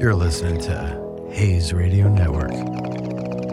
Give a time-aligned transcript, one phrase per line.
[0.00, 2.52] You're listening to Hayes Radio Network,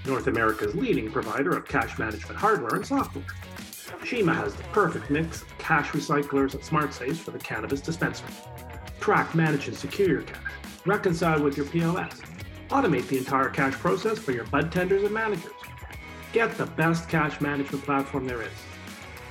[0.05, 3.25] North America's leading provider of cash management hardware and software.
[4.05, 8.29] Cima has the perfect mix of cash recyclers and smart safes for the cannabis dispensary.
[8.99, 10.53] Track, manage, and secure your cash.
[10.85, 12.21] Reconcile with your POS.
[12.69, 15.51] Automate the entire cash process for your bud tenders and managers.
[16.33, 18.49] Get the best cash management platform there is.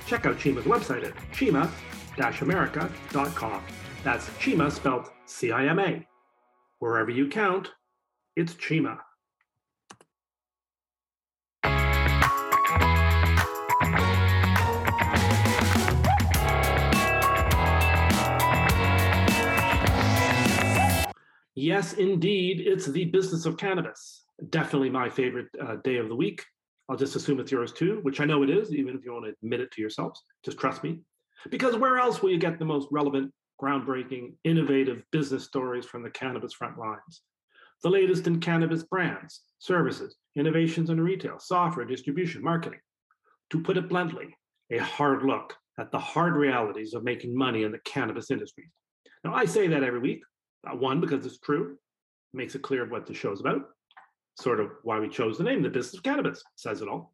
[0.07, 3.63] Check out Cima's website at cima-america.com.
[4.05, 6.07] That's Cima spelled C-I-M-A.
[6.79, 7.71] Wherever you count,
[8.37, 9.01] it's Cima.
[21.53, 24.23] Yes, indeed, it's the business of cannabis.
[24.49, 26.45] Definitely my favorite uh, day of the week.
[26.93, 29.25] I'll just assume it's yours too, which I know it is, even if you want
[29.25, 30.21] to admit it to yourselves.
[30.45, 30.99] Just trust me.
[31.49, 36.11] Because where else will you get the most relevant, groundbreaking, innovative business stories from the
[36.11, 37.23] cannabis front lines?
[37.81, 42.81] The latest in cannabis brands, services, innovations in retail, software, distribution, marketing.
[43.49, 44.27] To put it bluntly,
[44.71, 48.69] a hard look at the hard realities of making money in the cannabis industry.
[49.23, 50.21] Now, I say that every week.
[50.71, 51.75] One, because it's true,
[52.33, 53.63] makes it clear what the show's about
[54.39, 57.13] sort of why we chose the name, the business of cannabis, says it all.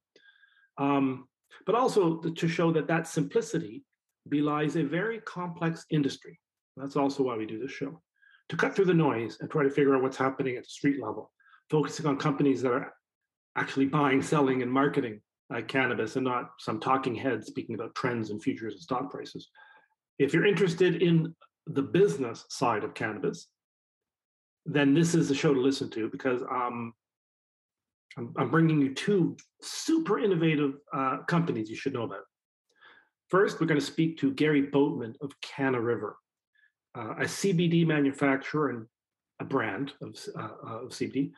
[0.78, 1.28] Um,
[1.66, 3.84] but also to show that that simplicity
[4.28, 6.40] belies a very complex industry.
[6.78, 8.02] That's also why we do this show.
[8.50, 11.02] To cut through the noise and try to figure out what's happening at the street
[11.02, 11.32] level,
[11.70, 12.94] focusing on companies that are
[13.56, 15.22] actually buying, selling, and marketing
[15.54, 19.50] uh, cannabis and not some talking head speaking about trends and futures and stock prices.
[20.18, 21.36] If you're interested in
[21.68, 23.48] the business side of cannabis,
[24.66, 26.94] then this is the show to listen to because um,
[28.20, 32.24] I'm, I'm bringing you two super innovative uh, companies you should know about.
[33.30, 36.18] First, we're going to speak to Gary Boatman of Canna River,
[36.98, 38.86] uh, a CBD manufacturer and
[39.40, 41.32] a brand of, uh, of CBD,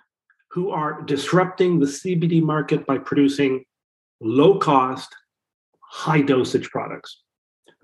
[0.49, 3.63] who are disrupting the CBD market by producing
[4.19, 5.13] low cost,
[5.81, 7.21] high dosage products.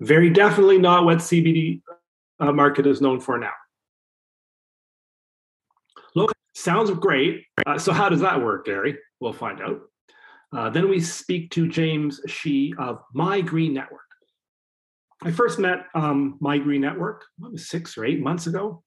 [0.00, 1.82] Very definitely not what CBD
[2.40, 3.52] uh, market is known for now.
[6.14, 7.44] Look, sounds great.
[7.66, 8.98] Uh, so, how does that work, Gary?
[9.20, 9.80] We'll find out.
[10.54, 14.00] Uh, then we speak to James Shee of My Green Network.
[15.22, 17.24] I first met um, My Green Network
[17.56, 18.82] six or eight months ago.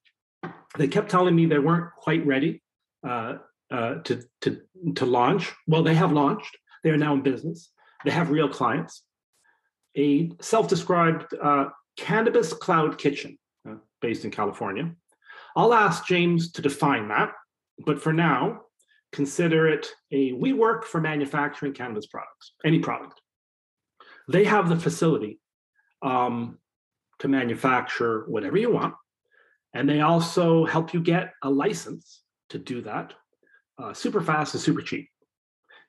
[0.77, 2.63] They kept telling me they weren't quite ready
[3.07, 3.35] uh,
[3.69, 4.61] uh, to, to,
[4.95, 5.51] to launch.
[5.67, 6.57] Well, they have launched.
[6.83, 7.71] They are now in business.
[8.05, 9.03] They have real clients.
[9.97, 11.65] A self described uh,
[11.97, 13.37] cannabis cloud kitchen
[13.69, 14.95] uh, based in California.
[15.55, 17.33] I'll ask James to define that,
[17.79, 18.61] but for now,
[19.11, 23.19] consider it a WeWork for manufacturing cannabis products, any product.
[24.27, 25.39] They have the facility
[26.01, 26.59] um,
[27.19, 28.95] to manufacture whatever you want,
[29.73, 33.13] and they also help you get a license to do that
[33.81, 35.09] uh, super fast and super cheap.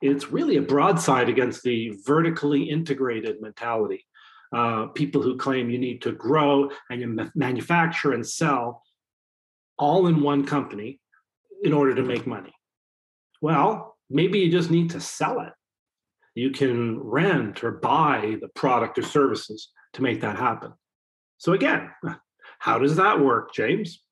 [0.00, 4.04] It's really a broadside against the vertically integrated mentality.
[4.52, 8.82] Uh, people who claim you need to grow and you manufacture and sell
[9.78, 11.00] all in one company
[11.62, 12.52] in order to make money.
[13.40, 15.52] Well, maybe you just need to sell it.
[16.34, 20.72] You can rent or buy the product or services to make that happen.
[21.38, 21.90] So again,
[22.58, 24.02] how does that work, James?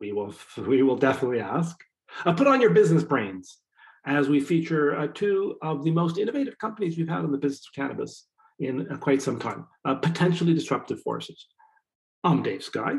[0.00, 0.34] We will
[0.66, 1.76] we will definitely ask.
[2.24, 3.58] Uh, put on your business brains
[4.04, 7.66] as we feature uh, two of the most innovative companies we've had in the business
[7.68, 8.26] of cannabis
[8.58, 11.46] in uh, quite some time, uh, potentially disruptive forces.
[12.24, 12.94] I'm Dave Sky.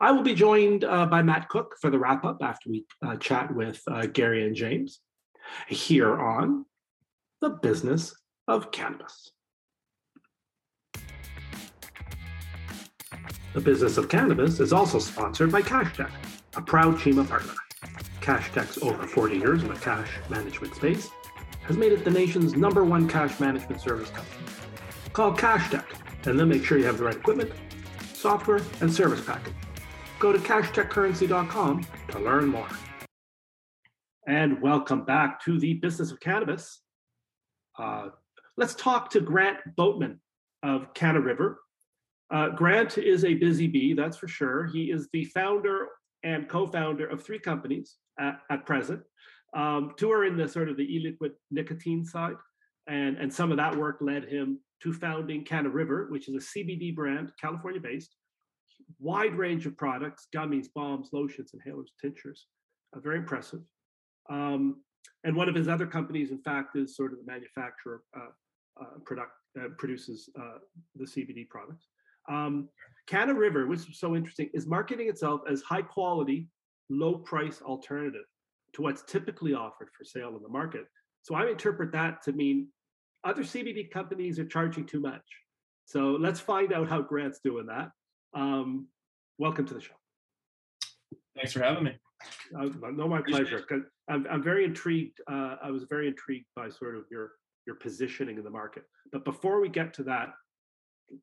[0.00, 3.16] I will be joined uh, by Matt Cook for the wrap up after we uh,
[3.16, 5.00] chat with uh, Gary and James
[5.68, 6.64] here on
[7.40, 8.14] the business
[8.48, 9.30] of cannabis.
[13.52, 16.10] The business of cannabis is also sponsored by CashTech,
[16.56, 17.52] a proud Cima partner.
[18.20, 21.08] CashTech's over 40 years in the cash management space
[21.62, 24.46] has made it the nation's number one cash management service company.
[25.12, 25.84] Call CashTech
[26.26, 27.52] and they'll make sure you have the right equipment,
[28.14, 29.54] software, and service package
[30.18, 32.68] go to cashtechcurrency.com to learn more.
[34.26, 36.80] And welcome back to the business of cannabis.
[37.78, 38.08] Uh,
[38.56, 40.20] let's talk to Grant Boatman
[40.62, 41.60] of Canna River.
[42.32, 44.66] Uh, Grant is a busy bee, that's for sure.
[44.66, 45.88] He is the founder
[46.22, 49.02] and co-founder of three companies at, at present.
[49.54, 52.36] Um, two are in the sort of the e-liquid nicotine side,
[52.88, 56.58] and, and some of that work led him to founding Canna River, which is a
[56.58, 58.16] CBD brand, California-based,
[58.98, 62.46] wide range of products, gummies, balms, lotions, inhalers, tinctures.
[62.94, 63.60] Uh, very impressive.
[64.30, 64.82] Um,
[65.24, 68.30] and one of his other companies, in fact, is sort of the manufacturer uh,
[68.80, 70.58] uh, product uh, produces uh,
[70.96, 71.86] the CBD products.
[72.28, 72.68] Um,
[73.06, 76.48] Canna River, which is so interesting, is marketing itself as high quality,
[76.88, 78.24] low price alternative
[78.74, 80.86] to what's typically offered for sale in the market.
[81.22, 82.68] So I interpret that to mean
[83.24, 85.22] other CBD companies are charging too much.
[85.86, 87.90] So let's find out how Grant's doing that.
[88.34, 88.88] Um,
[89.38, 89.94] welcome to the show.
[91.36, 91.92] Thanks for having me.
[92.58, 93.64] Uh, no, my pleasure.
[94.08, 95.20] I'm, I'm very intrigued.
[95.30, 97.32] Uh, I was very intrigued by sort of your
[97.66, 98.84] your positioning in the market.
[99.10, 100.34] But before we get to that,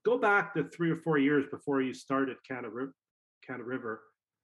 [0.05, 2.93] go back to three or four years before you started River.
[3.45, 4.01] Canna River.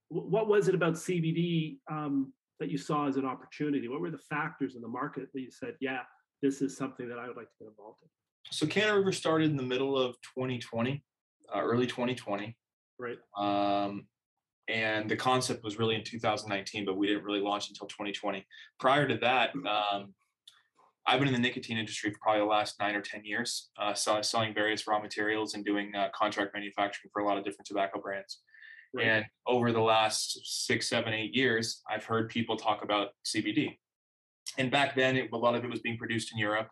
[0.10, 3.88] What was it about CBD um, that you saw as an opportunity?
[3.88, 6.02] What were the factors in the market that you said, yeah,
[6.42, 8.10] this is something that I would like to get involved in?
[8.52, 11.04] So Canna River started in the middle of 2020,
[11.56, 12.56] uh, early 2020.
[13.00, 13.18] Right.
[13.38, 14.08] Um,
[14.68, 18.46] and the concept was really in 2019, but we didn't really launch until 2020.
[18.80, 20.14] Prior to that, um,
[21.06, 23.94] I've been in the nicotine industry for probably the last nine or 10 years, uh,
[23.94, 27.66] so selling various raw materials and doing uh, contract manufacturing for a lot of different
[27.66, 28.42] tobacco brands.
[28.94, 29.08] Right.
[29.08, 33.78] And over the last six, seven, eight years, I've heard people talk about CBD.
[34.58, 36.68] And back then, it, a lot of it was being produced in Europe,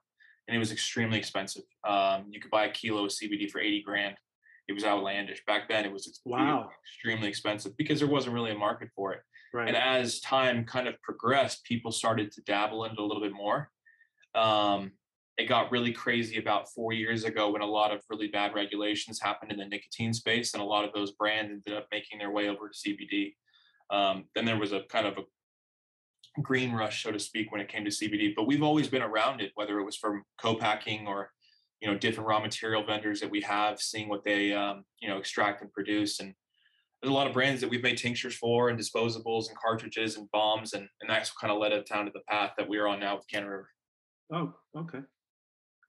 [0.47, 1.63] and it was extremely expensive.
[1.87, 4.15] Um, you could buy a kilo of CBD for 80 grand.
[4.67, 5.43] It was outlandish.
[5.45, 6.69] Back then, it was wow.
[6.83, 9.21] extremely expensive because there wasn't really a market for it.
[9.53, 9.67] Right.
[9.67, 13.69] And as time kind of progressed, people started to dabble into a little bit more.
[14.33, 14.91] Um,
[15.37, 19.19] it got really crazy about four years ago when a lot of really bad regulations
[19.21, 22.31] happened in the nicotine space, and a lot of those brands ended up making their
[22.31, 23.33] way over to CBD.
[23.89, 27.67] Um, then there was a kind of a green rush, so to speak, when it
[27.67, 28.33] came to CBD.
[28.35, 31.31] But we've always been around it, whether it was from co-packing or
[31.81, 35.17] you know different raw material vendors that we have, seeing what they um, you know
[35.17, 36.33] extract and produce, and
[37.01, 40.29] there's a lot of brands that we've made tinctures for and disposables and cartridges and
[40.31, 42.99] balms, and and that's kind of led us down to the path that we're on
[42.99, 43.69] now with Canna River.
[44.33, 44.99] Oh, okay.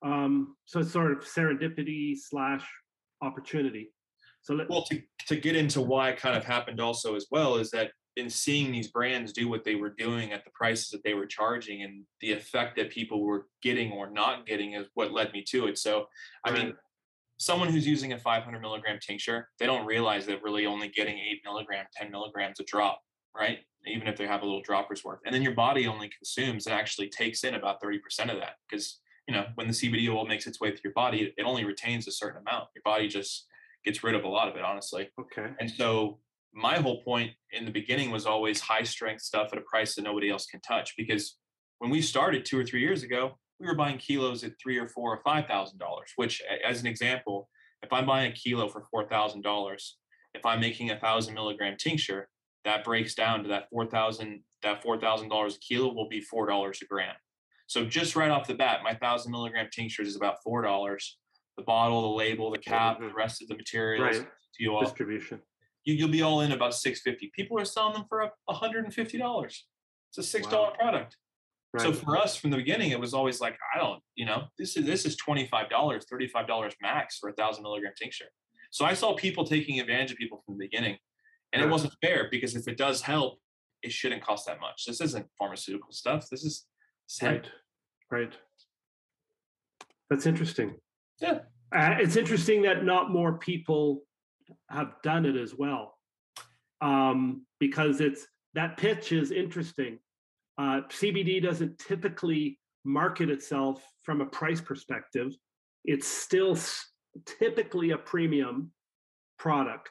[0.05, 2.65] Um, so it's sort of serendipity slash
[3.23, 3.93] opportunity.
[4.43, 7.57] So let, well, to to get into why it kind of happened also as well
[7.57, 11.03] is that in seeing these brands do what they were doing at the prices that
[11.05, 15.13] they were charging and the effect that people were getting or not getting is what
[15.13, 15.79] led me to it.
[15.79, 16.07] So,
[16.45, 16.75] I mean,
[17.39, 21.43] someone who's using a 500 milligram tincture, they don't realize that really only getting eight
[21.45, 23.03] milligram, 10 milligrams a drop,
[23.37, 23.59] right?
[23.87, 25.21] Even if they have a little dropper's worth.
[25.27, 27.99] And then your body only consumes and actually takes in about 30%
[28.31, 31.35] of that because you know, when the CBD oil makes its way through your body,
[31.37, 32.69] it only retains a certain amount.
[32.75, 33.47] Your body just
[33.85, 35.09] gets rid of a lot of it, honestly.
[35.21, 35.51] Okay.
[35.59, 36.19] And so
[36.57, 40.03] my whole point in the beginning was always high strength stuff at a price that
[40.03, 40.95] nobody else can touch.
[40.97, 41.37] Because
[41.79, 44.89] when we started two or three years ago, we were buying kilos at three or
[44.89, 46.13] four or five thousand dollars.
[46.17, 47.49] Which, as an example,
[47.83, 49.99] if I'm buying a kilo for four thousand dollars,
[50.35, 52.29] if I'm making a thousand milligram tincture,
[52.65, 56.23] that breaks down to that four thousand that four thousand dollars a kilo will be
[56.23, 57.15] four dollars a gram.
[57.67, 61.19] So just right off the bat, my thousand milligram tinctures is about four dollars.
[61.59, 63.09] The bottle, the label, the cap, mm-hmm.
[63.09, 64.29] the rest of the materials, right.
[64.59, 65.41] you all, distribution.
[65.87, 67.31] You, will be all in about six fifty.
[67.35, 69.65] People are selling them for hundred and fifty dollars.
[70.11, 70.77] It's a six dollar wow.
[70.79, 71.17] product.
[71.73, 71.83] Right.
[71.83, 74.77] So for us from the beginning, it was always like, I don't, you know, this
[74.77, 78.27] is this is twenty five dollars, thirty five dollars max for a thousand milligram tincture.
[78.71, 80.99] So I saw people taking advantage of people from the beginning,
[81.53, 81.69] and yeah.
[81.69, 83.39] it wasn't fair because if it does help,
[83.83, 84.85] it shouldn't cost that much.
[84.85, 86.27] This isn't pharmaceutical stuff.
[86.31, 86.67] This is
[87.23, 87.47] Right.
[88.11, 88.33] Right.
[90.11, 90.75] That's interesting.
[91.21, 91.41] Yeah.
[91.75, 94.03] Uh, it's interesting that not more people
[94.71, 95.95] have done it as well,
[96.81, 99.99] um, because it's that pitch is interesting.
[100.59, 105.35] Uh, CBD doesn't typically market itself from a price perspective.
[105.85, 106.57] It's still
[107.39, 108.73] typically a premium
[109.39, 109.91] product.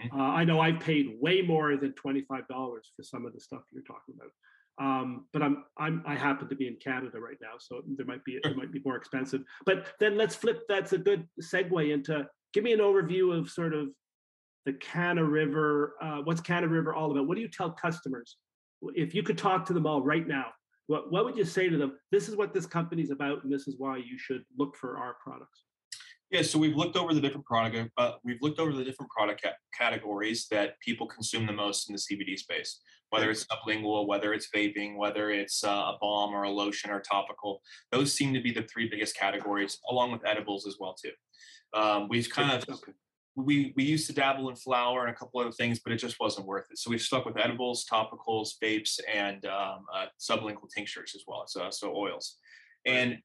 [0.00, 0.20] Mm-hmm.
[0.20, 3.40] Uh, I know I've paid way more than twenty five dollars for some of the
[3.40, 4.30] stuff you're talking about.
[4.80, 8.24] Um, but I'm I'm I happen to be in Canada right now, so there might
[8.24, 9.42] be it might be more expensive.
[9.66, 10.62] But then let's flip.
[10.68, 12.26] That's a good segue into.
[12.54, 13.88] Give me an overview of sort of
[14.64, 15.96] the Canna River.
[16.00, 17.26] Uh, what's Canna River all about?
[17.26, 18.36] What do you tell customers
[18.94, 20.46] if you could talk to them all right now?
[20.86, 21.98] What what would you say to them?
[22.12, 25.16] This is what this company's about, and this is why you should look for our
[25.22, 25.64] products.
[26.34, 27.92] Yeah, so we've looked over the different product.
[27.96, 31.94] Uh, we've looked over the different product ca- categories that people consume the most in
[31.94, 32.80] the CBD space.
[33.10, 36.98] Whether it's sublingual, whether it's vaping, whether it's uh, a balm or a lotion or
[36.98, 37.62] topical,
[37.92, 41.12] those seem to be the three biggest categories, along with edibles as well too.
[41.72, 42.80] Um, we've kind of
[43.36, 46.18] we we used to dabble in flour and a couple other things, but it just
[46.18, 46.78] wasn't worth it.
[46.78, 51.44] So we've stuck with edibles, topicals, vapes, and um, uh, sublingual tinctures as well.
[51.46, 52.38] So so oils,
[52.84, 53.18] and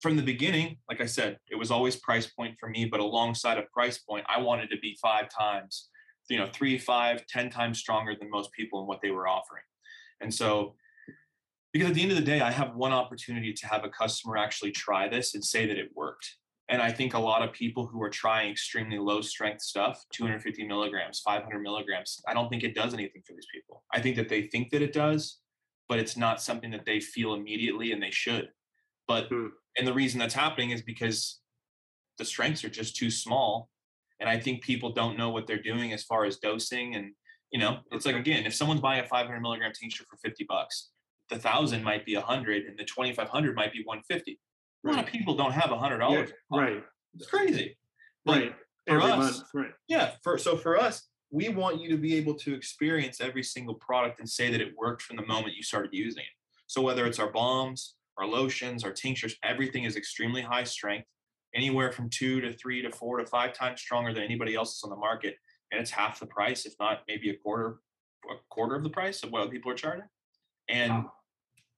[0.00, 2.86] from the beginning, like I said, it was always price point for me.
[2.86, 5.88] But alongside of price point, I wanted to be five times,
[6.28, 9.64] you know, three, five, ten times stronger than most people in what they were offering.
[10.20, 10.74] And so,
[11.72, 14.36] because at the end of the day, I have one opportunity to have a customer
[14.36, 16.36] actually try this and say that it worked.
[16.68, 20.66] And I think a lot of people who are trying extremely low strength stuff, 250
[20.66, 23.82] milligrams, 500 milligrams, I don't think it does anything for these people.
[23.92, 25.40] I think that they think that it does,
[25.88, 28.50] but it's not something that they feel immediately and they should.
[29.08, 29.48] But, Hmm.
[29.78, 31.40] And the reason that's happening is because
[32.18, 33.68] the strengths are just too small.
[34.18, 36.94] And I think people don't know what they're doing as far as dosing.
[36.94, 37.12] And,
[37.50, 40.90] you know, it's like, again, if someone's buying a 500 milligram tincture for 50 bucks,
[41.30, 44.38] the thousand might be a hundred and the 2,500 might be 150.
[44.84, 46.30] A lot of people don't have a hundred Yeah, dollars.
[46.50, 46.82] right,
[47.14, 47.76] It's crazy.
[48.24, 48.54] Like, right.
[48.86, 49.72] for Every us- month, right.
[49.88, 50.12] Yeah.
[50.22, 54.18] For so for us, we want you to be able to experience every single product
[54.18, 56.30] and say that it worked from the moment you started using it.
[56.66, 61.06] So whether it's our balms, our lotions, our tinctures, everything is extremely high strength,
[61.54, 64.90] anywhere from two to three to four to five times stronger than anybody else on
[64.90, 65.36] the market,
[65.72, 67.78] and it's half the price, if not maybe a quarter,
[68.30, 70.04] a quarter of the price of what people are charging.
[70.68, 71.12] And Wow.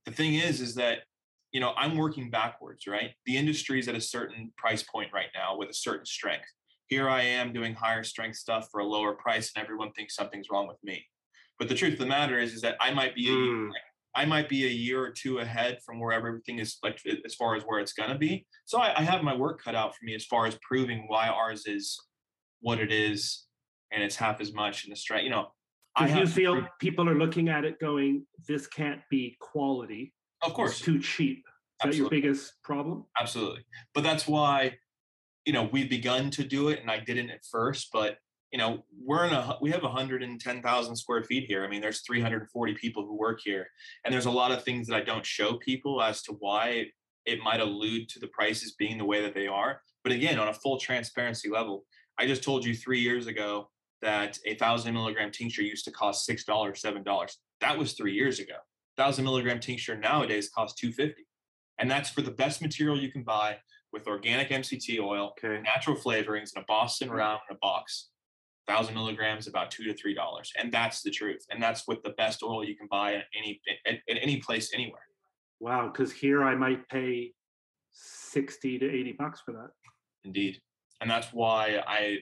[0.04, 1.04] the thing is, is that
[1.52, 3.12] you know I'm working backwards, right?
[3.26, 6.49] The industry is at a certain price point right now with a certain strength.
[6.88, 10.49] Here I am doing higher strength stuff for a lower price, and everyone thinks something's
[10.50, 11.06] wrong with me.
[11.58, 13.70] But the truth of the matter is, is that I might be Mm.
[14.14, 17.54] I might be a year or two ahead from where everything is like as far
[17.57, 18.47] as where it's gonna be.
[18.66, 21.28] So I, I have my work cut out for me as far as proving why
[21.28, 21.99] ours is
[22.61, 23.47] what it is,
[23.90, 25.25] and it's half as much in the strength.
[25.25, 25.49] You know,
[25.97, 30.12] I you feel prove- people are looking at it going, this can't be quality.
[30.42, 31.45] of It's course, too cheap.
[31.85, 33.07] Is that your biggest problem?
[33.21, 34.73] absolutely but that's why
[35.45, 38.19] you know we've begun to do it and i didn't at first but
[38.52, 41.64] you know we're in a we have 110000 square feet here.
[41.64, 43.66] I mean there's 340 people who work here
[44.04, 46.87] and there's a lot of things that i don't show people as to why
[47.25, 49.80] it, might allude to the prices being the way that they are.
[50.04, 51.85] But again on a full transparency level
[52.18, 53.71] i just told you three years ago
[54.02, 57.38] that a thousand milligram tincture used to cost six dollars seven dollars.
[57.61, 58.56] That was three years ago.
[58.97, 61.26] Thousand milligram tincture nowadays costs 250
[61.78, 63.56] and that's for the best material you can buy
[63.92, 65.61] with organic MCT oil, Okay.
[65.62, 67.14] natural flavorings, and a Boston hmm.
[67.14, 68.09] round in a box.
[68.69, 71.45] Thousand milligrams, about two to three dollars, and that's the truth.
[71.50, 74.73] And that's with the best oil you can buy at any at, at any place
[74.73, 75.02] anywhere.
[75.59, 75.90] Wow.
[75.92, 77.33] Because here I might pay
[77.92, 79.71] 60 to 80 bucks for that.
[80.25, 80.61] Indeed,
[81.00, 82.19] and that's why I,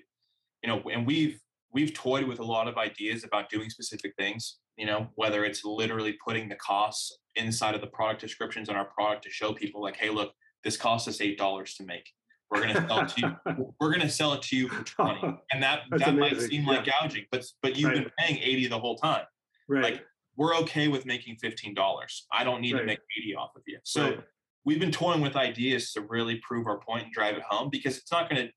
[0.62, 1.40] you know, and we've
[1.72, 4.58] we've toyed with a lot of ideas about doing specific things.
[4.76, 8.86] You know, whether it's literally putting the costs inside of the product descriptions on our
[8.86, 10.32] product to show people, like, hey, look,
[10.64, 12.10] this costs us eight dollars to make.
[12.50, 13.74] We're gonna sell it to you.
[13.80, 16.50] We're gonna sell it to you for twenty, oh, and that That's that might amazing,
[16.50, 19.24] seem like gouging, but but you've been paying eighty the whole time.
[19.68, 19.82] right.
[19.82, 20.04] Like
[20.36, 22.26] we're okay with making fifteen dollars.
[22.32, 22.80] I don't need Right.
[22.80, 23.78] to make eighty off of you.
[23.84, 24.20] So right.
[24.64, 27.98] we've been toying with ideas to really prove our point and drive it home because
[27.98, 28.52] it's not going to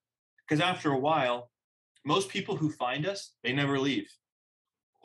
[0.47, 1.49] because after a while
[2.05, 4.09] most people who find us they never leave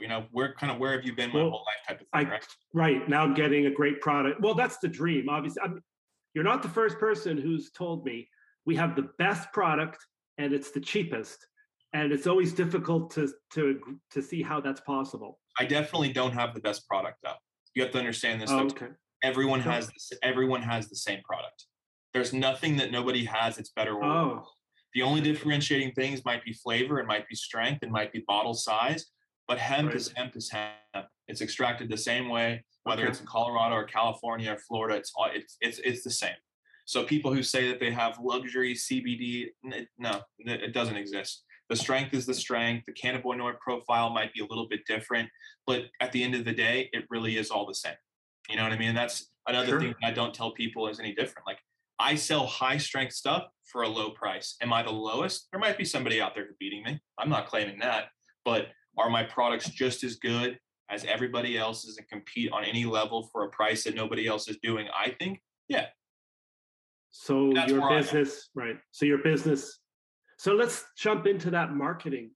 [0.01, 2.07] you know we're kind of where have you been my Well, whole life type of
[2.13, 3.09] I- thing right Right.
[3.09, 4.41] Now I'm getting a great product.
[4.41, 5.29] Well, that's the dream.
[5.29, 5.83] Obviously, I'm,
[6.35, 8.29] you're not the first person who's told me
[8.69, 9.99] we have the best product
[10.37, 11.39] and it's the cheapest.
[11.95, 13.23] And it's always difficult to
[13.55, 13.63] to
[14.15, 15.33] to see how that's possible.
[15.63, 17.39] i definitely don't have the best product though
[17.75, 18.91] you have to understand this Oh, okay.
[19.31, 19.73] everyone Sure.
[19.77, 21.59] has this everyone has the same product
[22.15, 24.45] there's nothing that nobody has that's better or worse.
[24.45, 24.49] Oh,
[24.97, 28.57] The only differentiating things might be flavor, it might be strength, it might be bottle
[28.69, 29.03] size,
[29.49, 31.07] but hemp is hemp is hemp.
[31.31, 32.49] It's extracted the same way,
[32.89, 33.11] whether Okay.
[33.13, 34.95] it's in Colorado or California or Florida.
[35.01, 36.41] It's all it's it's it's the same.
[36.89, 39.49] So people who say that they have luxury CBD,
[39.99, 41.45] no, it doesn't exist.
[41.69, 42.87] The strength is the strength.
[42.87, 45.29] The cannabinoid profile might be a little bit different,
[45.67, 47.93] but at the end of the day, it really is all the same.
[48.49, 48.95] You know what I mean?
[48.95, 49.81] That's another Sure.
[49.81, 51.47] thing that I don't tell people is any different.
[51.47, 51.59] Like
[51.99, 54.57] I sell high strength stuff for a low price.
[54.63, 55.49] Am I the lowest?
[55.51, 56.99] There might be somebody out there beating me.
[57.19, 58.05] I'm not claiming that,
[58.47, 63.29] but are my products just as good as everybody else's and compete on any level
[63.31, 64.89] for a price that nobody else is doing?
[64.99, 65.89] I think, yeah,
[67.21, 68.03] so That's your where I am.
[68.03, 68.77] business, right?
[68.93, 69.81] So your business.
[70.39, 72.31] So let's jump into that marketing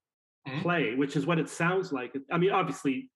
[0.49, 0.61] Mhm.
[0.63, 2.17] play, which is what it sounds like.
[2.33, 3.09] I mean, obviously,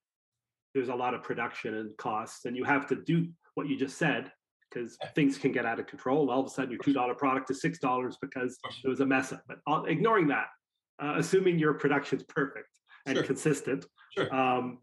[0.75, 3.99] there's a lot of production and costs, and you have to do what you just
[3.99, 4.32] said.
[4.68, 6.28] because things can get out of control.
[6.28, 9.06] All of a sudden, your two dollar product is six dollars because it was a
[9.06, 9.42] mess up.
[9.46, 10.49] But uh, ignoring that,
[10.99, 12.68] uh, assuming your production's perfect
[13.06, 13.25] and Sure.
[13.25, 14.35] consistent, Sure.
[14.35, 14.78] um,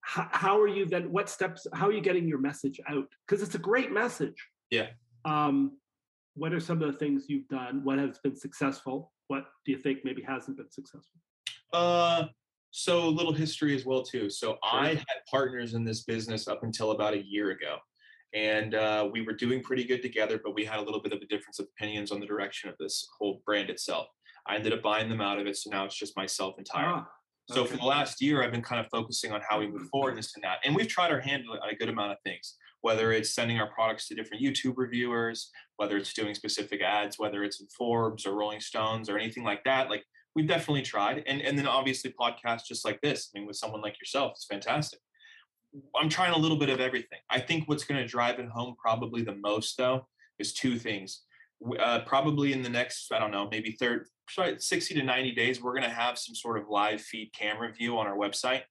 [0.00, 1.12] how, how are you then?
[1.12, 1.66] What steps?
[1.74, 3.06] How are you getting your message out?
[3.26, 4.48] Because it's a great message.
[4.70, 4.88] Yeah.
[5.24, 5.78] Um,
[6.34, 7.82] what are some of the things you've done?
[7.84, 9.12] What has been successful?
[9.28, 11.20] What do you think maybe hasn't been successful?
[11.72, 12.26] Uh,
[12.70, 14.30] so a little history as well too.
[14.30, 17.76] So I had partners in this business up until about a year ago,
[18.34, 20.40] and uh, we were doing pretty good together.
[20.42, 22.76] But we had a little bit of a difference of opinions on the direction of
[22.78, 24.06] this whole brand itself.
[24.46, 27.00] I ended up buying them out of it, so now it's just myself entirely.
[27.02, 27.08] Ah,
[27.50, 27.72] So okay.
[27.72, 30.18] for the last year, I've been kind of focusing on how we move forward and
[30.18, 30.58] this and that.
[30.64, 33.70] And we've tried our hand on a good amount of things, whether it's sending our
[33.70, 38.34] products to different YouTube reviewers, whether it's doing specific ads, whether it's in Forbes or
[38.34, 39.90] Rolling Stones or anything like that.
[39.90, 40.04] Like
[40.34, 41.24] we've definitely tried.
[41.26, 43.30] And and then obviously podcasts just like this.
[43.34, 45.00] I mean, with someone like yourself, it's fantastic.
[46.00, 47.18] I'm trying a little bit of everything.
[47.30, 50.06] I think what's going to drive it home probably the most though
[50.38, 51.22] is two things.
[51.80, 55.60] Uh, probably in the next, I don't know, maybe third, sorry, 60 to 90 days,
[55.60, 58.62] we're going to have some sort of live feed camera view on our website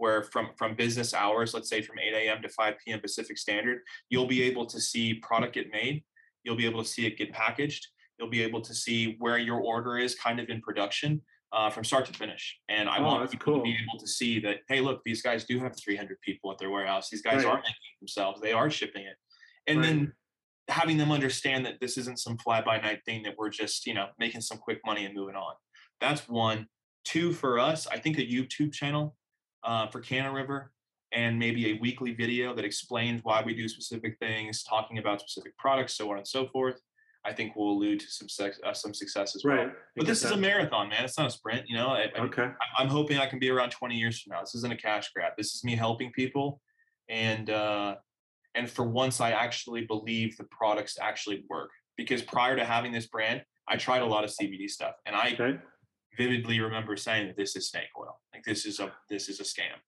[0.00, 2.42] where from from business hours, let's say from 8 a.m.
[2.42, 3.00] to 5 p.m.
[3.00, 6.02] Pacific Standard, you'll be able to see product get made.
[6.42, 7.86] You'll be able to see it get packaged.
[8.18, 11.20] You'll be able to see where your order is kind of in production
[11.52, 12.58] uh, from start to finish.
[12.70, 15.44] And I Oh, want people to be able to see that, hey, look, these guys
[15.44, 17.10] do have 300 people at their warehouse.
[17.10, 17.46] These guys Right.
[17.46, 18.40] are making it themselves.
[18.40, 19.16] They are shipping it.
[19.66, 19.86] And Right.
[19.86, 20.12] then
[20.68, 23.92] having them understand that this isn't some fly by night thing that we're just, you
[23.92, 25.54] know, making some quick money and moving on.
[26.00, 26.68] That's one.
[27.04, 29.16] Two for us, I think a YouTube channel
[29.64, 30.72] uh, for Canna River
[31.12, 35.56] and maybe a weekly video that explains why we do specific things, talking about specific
[35.58, 36.80] products, so on and so forth.
[37.24, 39.56] I think we'll allude to some sex, uh, some success as well.
[39.56, 39.72] right.
[39.94, 41.04] But this is a marathon, man.
[41.04, 41.68] It's not a sprint.
[41.68, 42.48] You know, I, I, Okay.
[42.78, 44.40] I'm hoping I can be around 20 years from now.
[44.40, 45.32] This isn't a cash grab.
[45.36, 46.62] This is me helping people,
[47.10, 47.96] and uh,
[48.54, 51.70] and for once, I actually believe the products actually work.
[51.96, 55.32] Because prior to having this brand, I tried a lot of CBD stuff, and I
[55.38, 55.58] Okay.
[56.16, 58.20] Vividly remember saying that this is snake oil.
[58.34, 59.78] Like this is a this is a scam.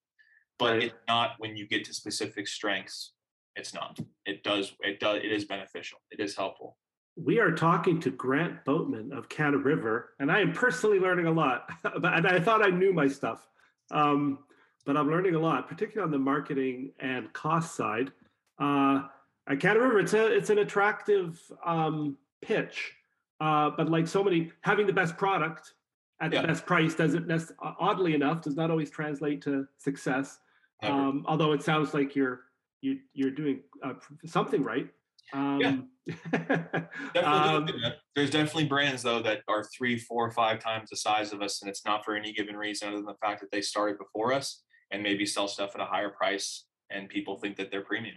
[0.59, 0.83] But Right.
[0.85, 3.12] it's not when you get to specific strengths.
[3.57, 3.99] It's not.
[4.25, 4.73] It does.
[4.81, 5.19] It does.
[5.23, 5.99] It is beneficial.
[6.11, 6.79] It is helpful.
[7.17, 11.32] We are talking to Grant Boatman of Canna River, and I am personally learning a
[11.32, 11.69] lot.
[11.82, 13.47] But and I thought I knew my stuff,
[13.91, 14.39] um,
[14.87, 18.13] but I'm learning a lot, particularly on the marketing and cost side.
[18.58, 19.02] Uh,
[19.49, 22.95] at Canna River, it's a it's an attractive um, pitch,
[23.41, 25.75] uh, but like so many, having the best product
[26.23, 26.43] at Yeah.
[26.43, 30.39] the best price doesn't nec- oddly enough does not always translate to success.
[30.82, 32.41] Um, although it sounds like you're
[32.80, 34.89] you, you're doing uh, something right.
[35.32, 35.89] Um,
[36.35, 36.82] Definitely
[37.25, 37.69] um.
[38.17, 41.69] There's definitely brands though that are three, four, five times the size of us, and
[41.71, 44.63] it's not for any given reason other than the fact that they started before us
[44.91, 48.17] and maybe sell stuff at a higher price, and people think that they're premium.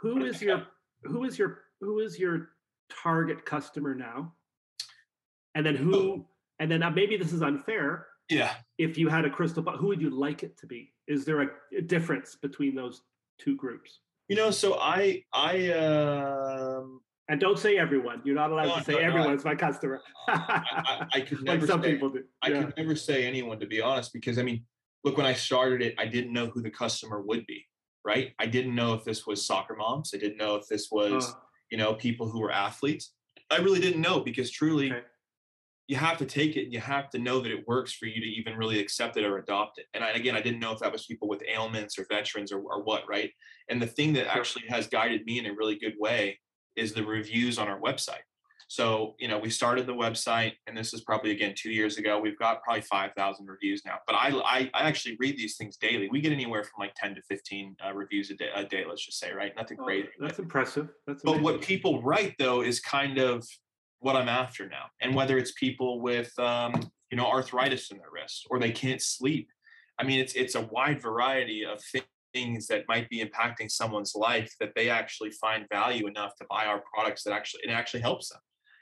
[0.00, 0.66] who is your
[1.02, 2.50] who is your who is your
[2.90, 4.34] target customer now?
[5.54, 6.26] And then who?
[6.64, 8.06] And then uh, maybe this is unfair.
[8.30, 8.54] Yeah.
[8.78, 10.94] If you had a crystal ball, who would you like it to be?
[11.06, 13.02] Is there a, a difference between those
[13.38, 13.98] two groups?
[14.30, 18.22] You know, so I I um And don't say everyone.
[18.24, 20.00] You're not allowed No, to say no, no, everyone's my customer.
[20.28, 22.24] I, I, I could like some say, people do.
[22.40, 22.62] I yeah.
[22.62, 24.64] could never say anyone to be honest, because I mean,
[25.04, 27.66] look, when I started it, I didn't know who the customer would be,
[28.06, 28.32] right?
[28.38, 30.12] I didn't know if this was soccer moms.
[30.14, 31.32] I didn't know if this was, Uh,
[31.70, 33.12] you know, people who were athletes.
[33.50, 35.02] I really didn't know because truly Okay.
[35.86, 38.20] You have to take it and you have to know that it works for you
[38.20, 39.86] to even really accept it or adopt it.
[39.92, 42.60] And I, again, I didn't know if that was people with ailments or veterans or,
[42.60, 43.30] or what, right?
[43.68, 46.38] And the thing that actually has guided me in a really good way
[46.74, 48.24] is the reviews on our website.
[48.66, 52.18] So, you know, we started the website, and this is probably again two years ago.
[52.18, 56.08] We've got probably 5,000 reviews now, but I, I, I actually read these things daily.
[56.10, 59.04] We get anywhere from like 10 to 15 uh, reviews a day, a day, let's
[59.04, 59.52] just say, right?
[59.56, 60.08] Nothing oh, crazy.
[60.18, 60.88] that's impressive.
[61.06, 63.46] That's But what people write though is kind of
[64.04, 64.86] what I'm after now.
[65.00, 66.74] And whether it's people with um,
[67.10, 69.48] you know arthritis in their wrist or they can't sleep.
[69.98, 71.80] I mean, it's it's a wide variety of
[72.32, 76.66] things that might be impacting someone's life that they actually find value enough to buy
[76.66, 78.40] our products that actually it actually helps them.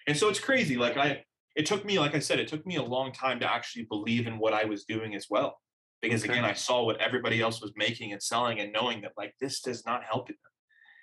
[0.09, 0.77] And so it's crazy.
[0.77, 3.51] Like I it took me, like I said, it took me a long time to
[3.51, 5.59] actually believe in what I was doing as well.
[6.01, 6.33] Because Okay.
[6.33, 9.61] again, I saw what everybody else was making and selling and knowing that like this
[9.61, 10.35] does not help you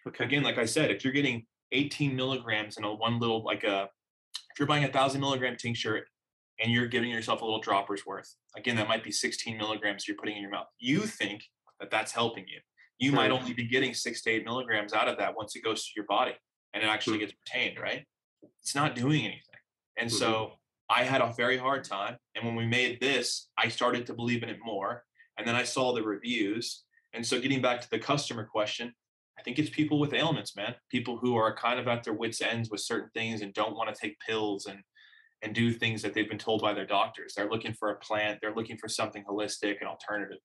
[0.08, 0.26] okay.
[0.26, 3.90] again, like I said, if you're getting 18 milligrams in a one little like a
[4.60, 6.06] you're buying a thousand milligram tincture
[6.62, 10.18] and you're giving yourself a little dropper's worth, again, that might be 16 milligrams you're
[10.18, 10.68] putting in your mouth.
[10.78, 11.44] You think
[11.80, 12.60] that that's helping you.
[12.98, 15.86] You might only be getting six to eight milligrams out of that once it goes
[15.86, 16.34] to your body
[16.74, 18.04] and it actually gets retained, right?
[18.62, 19.56] It's not doing anything.
[19.98, 20.20] And Mhm.
[20.20, 22.18] so I had a very hard time.
[22.36, 25.06] And when we made this, I started to believe in it more.
[25.38, 26.84] And then I saw the reviews.
[27.14, 28.94] And so getting back to the customer question,
[29.40, 30.76] I think it's people with ailments, man.
[30.92, 33.94] People who are kind of at their wits' ends with certain things and don't want
[33.94, 34.80] to take pills and
[35.42, 37.34] and do things that they've been told by their doctors.
[37.34, 38.40] They're looking for a plant.
[38.42, 40.40] They're looking for something holistic and alternative,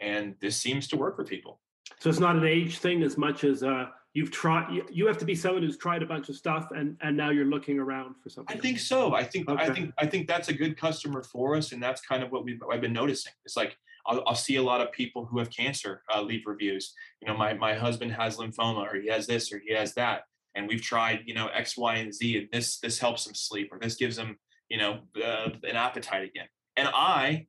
[0.00, 1.60] and this seems to work for people.
[2.00, 4.72] So it's not an age thing as much as uh, you've tried.
[4.72, 7.30] You, you have to be someone who's tried a bunch of stuff, and and now
[7.30, 8.56] you're looking around for something.
[8.56, 9.14] I think so.
[9.14, 9.62] I think Okay.
[9.62, 12.44] I think I think that's a good customer for us, and that's kind of what
[12.44, 13.32] we've I've been noticing.
[13.44, 13.76] It's like
[14.06, 16.92] I'll, I'll see a lot of people who have cancer uh, leave reviews.
[17.20, 20.22] You know, my my husband has lymphoma, or he has this, or he has that,
[20.54, 23.68] and we've tried you know X, Y, and Z, and this this helps him sleep,
[23.72, 24.36] or this gives him
[24.68, 26.46] you know uh, an appetite again.
[26.76, 27.46] And I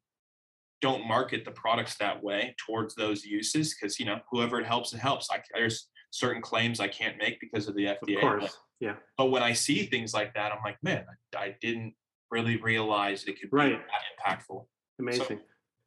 [0.81, 4.93] don't market the products that way towards those uses because you know whoever it helps,
[4.93, 5.29] it helps.
[5.31, 8.15] I, there's certain claims I can't make because of the FDA.
[8.15, 11.55] but- course, yeah, but when I see things like that, I'm like, man, I, I
[11.61, 11.93] didn't
[12.29, 13.79] really realize it could be Right.
[14.25, 14.65] that impactful.
[14.99, 15.39] amazing.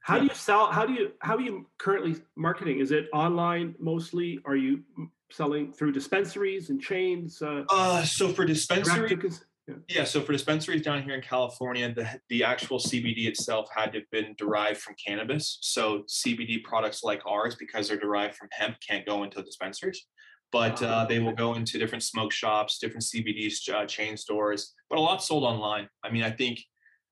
[0.06, 0.66] How do you sell?
[0.70, 2.78] How do you how are you currently marketing?
[2.78, 4.38] Is it online mostly?
[4.44, 4.84] Are you
[5.32, 7.42] selling through dispensaries and chains?
[7.42, 9.74] Uh, Uh, so for direct dispensary, to cons- yeah.
[9.88, 10.04] yeah.
[10.04, 14.10] So for dispensaries down here in California, the the actual CBD itself had to have
[14.12, 15.58] been derived from cannabis.
[15.62, 20.06] So CBD products like ours, because they're derived from hemp, can't go into dispensaries.
[20.52, 24.72] But Ah, uh, they will go into different smoke shops, different CBD uh, chain stores,
[24.88, 25.88] but a lot sold online.
[26.04, 26.60] I mean, I think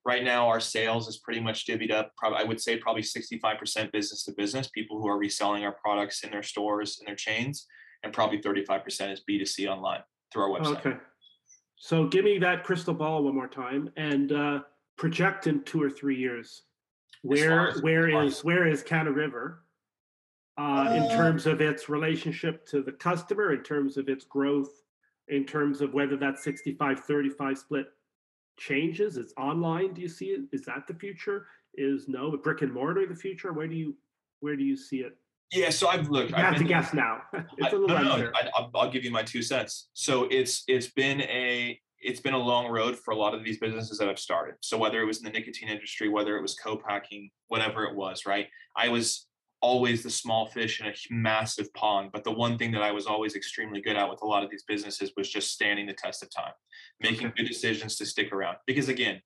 [0.05, 2.13] right now our sales is pretty much divvied up.
[2.17, 6.23] Probably, I would say probably 65% business to business, people who are reselling our products
[6.25, 7.67] in their stores and their chains,
[8.03, 10.79] and probably 35% is B2C online through our website.
[10.87, 10.97] Okay.
[11.77, 14.61] So give me that crystal ball one more time and uh,
[14.97, 16.63] project in two or three years.
[17.23, 19.65] Where as- where as far is as- where is Canna River
[20.59, 24.83] uh, in Uh, terms of its relationship to the customer, in terms of its growth,
[25.29, 27.87] in terms of whether that 65-35 split
[28.57, 29.17] changes?
[29.17, 29.95] It's online.
[29.95, 30.43] Do you see it?
[30.53, 31.47] Is that the future?
[31.75, 33.53] Is no brick and mortar the future?
[33.53, 33.97] Where do you
[34.41, 35.17] where do you see it?
[35.53, 36.31] Yeah, so I've looked.
[36.31, 37.23] You have to guess now.
[37.33, 38.31] it's a I- little no, no.
[38.35, 39.89] I, I'll, I'll give you my two cents.
[39.93, 43.59] So it's it's been a it's been a long road for a lot of these
[43.59, 44.57] businesses that I've started.
[44.61, 48.27] So whether it was in the nicotine industry, whether it was co-packing, whatever it was,
[48.27, 48.47] right?
[48.77, 49.27] I was
[49.65, 52.11] always the small fish in a massive pond.
[52.13, 54.51] But the one thing that I was always extremely good at with a lot of
[54.51, 56.53] these businesses was just standing the test of time,
[57.01, 58.59] making good decisions to stick around.
[58.67, 59.23] Because again,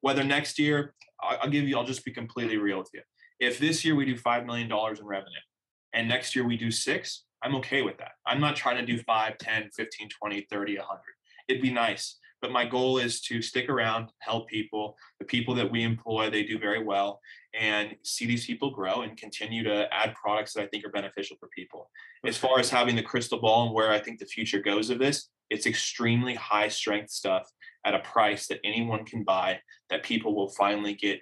[0.00, 3.02] whether next year, I'll give you, I'll just be completely real with you.
[3.38, 5.44] If this year we do $5 million in revenue
[5.92, 8.12] and next year we do six, I'm okay with that.
[8.26, 9.34] I'm not trying to do mm-hmm.
[9.34, 11.00] 5, 10, 15, 20, 30, 100.
[11.48, 12.16] It'd be nice.
[12.42, 14.96] But my goal is to stick around, help people.
[15.20, 17.20] The people that we employ, they do very well,
[17.58, 21.36] and see these people grow and continue to add products that I think are beneficial
[21.38, 21.88] for people.
[22.26, 24.98] As far as having the crystal ball and where I think the future goes of
[24.98, 27.48] this, it's extremely high strength stuff
[27.84, 31.20] at a price that anyone can buy that people will finally get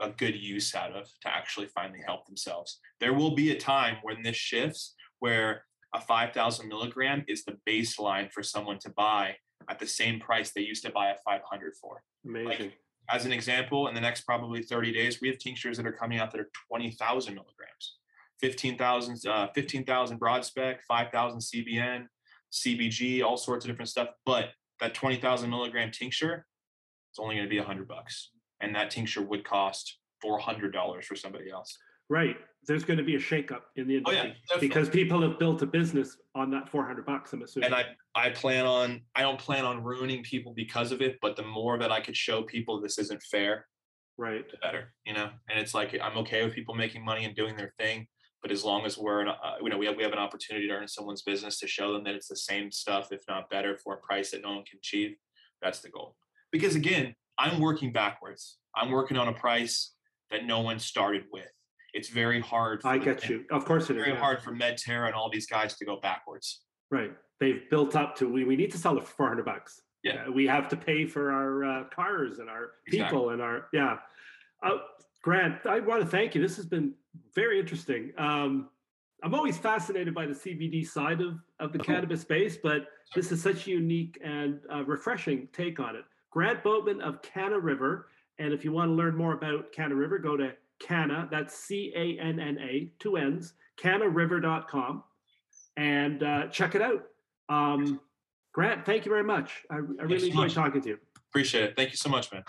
[0.00, 2.78] a good use out of to actually finally help themselves.
[3.00, 5.64] There will be a time when this shifts where
[5.94, 9.36] a 5,000 milligram is the baseline for someone to buy
[9.68, 12.02] at the same price they used to buy a 500 for.
[12.24, 12.72] Amazing.
[13.08, 16.18] As an example, in the next probably 30 days, we have tinctures that are coming
[16.18, 17.96] out that are 20,000 milligrams,
[18.40, 22.06] 15,000 uh, 15,000 broad spec, 5,000 CBN,
[22.52, 24.08] CBG, all sorts of different stuff.
[24.24, 26.46] But that 20,000 milligram tincture,
[27.10, 28.30] it's only going to be 100 bucks.
[28.60, 31.76] And that tincture would cost $400 for somebody else.
[32.08, 32.36] Right.
[32.66, 34.68] There's going to be a shakeup in the Oh, yeah, industry definitely.
[34.68, 37.32] because people have built a business on that 400 bucks.
[37.32, 37.66] I'm assuming.
[37.66, 41.36] and I I plan on I don't plan on ruining people because of it, but
[41.36, 43.66] the more that I could show people this isn't fair,
[44.18, 44.44] right.
[44.50, 45.30] the better, you know.
[45.48, 48.08] And it's like I'm okay with people making money and doing their thing,
[48.42, 50.72] but as long as we're uh, you know we have we have an opportunity to
[50.74, 53.94] earn someone's business to show them that it's the same stuff, if not better, for
[53.94, 55.14] a price that no one can achieve.
[55.62, 56.16] That's the goal.
[56.50, 58.58] Because again, I'm working backwards.
[58.74, 59.92] I'm working on a price
[60.32, 61.46] that no one started with.
[61.96, 62.82] It's very hard.
[62.84, 63.44] I get you.
[63.50, 64.02] Of course it is.
[64.02, 64.20] Very yeah.
[64.20, 66.60] hard for MedTerra and all these guys to go backwards.
[66.90, 67.12] Right.
[67.40, 69.80] They've built up to we, we need to sell it for 400 bucks.
[70.02, 70.24] Yeah.
[70.28, 73.16] Uh, we have to pay for our uh, cars and our Exactly.
[73.16, 73.96] people and our yeah.
[74.62, 74.78] Uh,
[75.22, 76.40] Grant, I want to thank you.
[76.40, 76.92] This has been
[77.34, 78.12] very interesting.
[78.18, 78.68] Um,
[79.24, 81.84] I'm always fascinated by the CBD side of, of the Oh.
[81.84, 86.04] cannabis space, but this is such a unique and uh, refreshing take on it.
[86.30, 88.08] Grant Boatman of Canna River.
[88.38, 91.92] And if you want to learn more about Canna River, go to Canna, that's C
[91.96, 95.02] A N N A, two N's, cannariver.com,
[95.76, 97.04] and uh, check it out.
[97.48, 98.00] Um,
[98.52, 99.62] Grant, thank you very much.
[99.70, 100.54] I, I so really enjoyed much.
[100.54, 100.98] talking to you.
[101.30, 101.76] Appreciate it.
[101.76, 102.42] Thank you so much, man.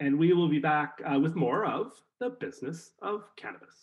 [0.00, 3.74] And we will be back uh, with more of the business of cannabis.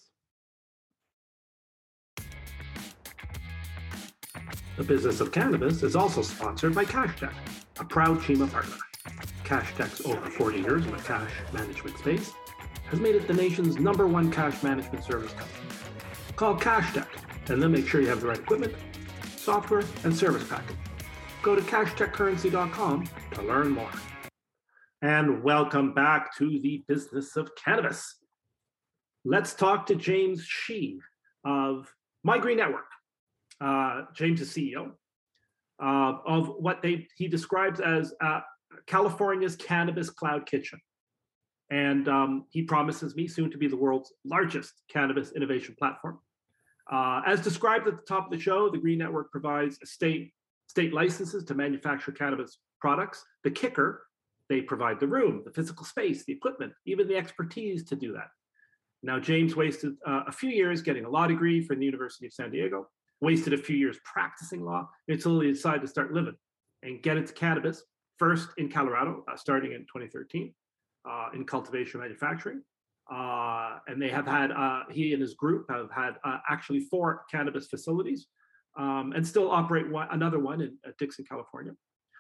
[4.78, 7.34] The business of cannabis is also sponsored by CashTech,
[7.80, 8.76] a proud Cima partner.
[9.44, 12.32] CashTech's over 40 years in the cash management space
[12.90, 15.60] has made it the nation's number one cash management service company.
[16.36, 17.08] Call CashTech
[17.50, 18.74] and they'll make sure you have the right equipment
[19.48, 20.76] software, and service package.
[21.42, 23.90] Go to cashtechcurrency.com to learn more.
[25.02, 28.18] And welcome back to the business of cannabis.
[29.24, 31.00] Let's talk to James Shi
[31.46, 31.90] of
[32.26, 32.90] My Green Network.
[33.62, 34.92] Uh, James is CEO
[35.82, 38.42] uh, of what they he describes as uh,
[38.86, 40.82] California's cannabis cloud kitchen.
[41.70, 46.20] And um, he promises me soon to be the world's largest cannabis innovation platform.
[46.92, 50.34] Uh, as described at the top of the show, the Green Network provides state
[50.68, 53.24] state licenses to manufacture cannabis products.
[53.44, 54.04] The kicker,
[54.50, 58.28] they provide the room, the physical space, the equipment, even the expertise to do that.
[59.04, 62.34] Now, James wasted uh, a few years getting a law degree from the University of
[62.34, 62.90] San Diego,
[63.22, 66.36] wasted a few years practicing law until he decided to start living
[66.84, 67.84] and get into cannabis,
[68.18, 70.54] first in Colorado, uh, starting in 2013,
[71.10, 72.62] uh, in cultivation manufacturing.
[73.12, 77.24] Uh, and they have had, uh, he and his group have had uh, actually four
[77.32, 78.28] cannabis facilities
[78.78, 81.72] um, and still operate one, another one in Dixon, California.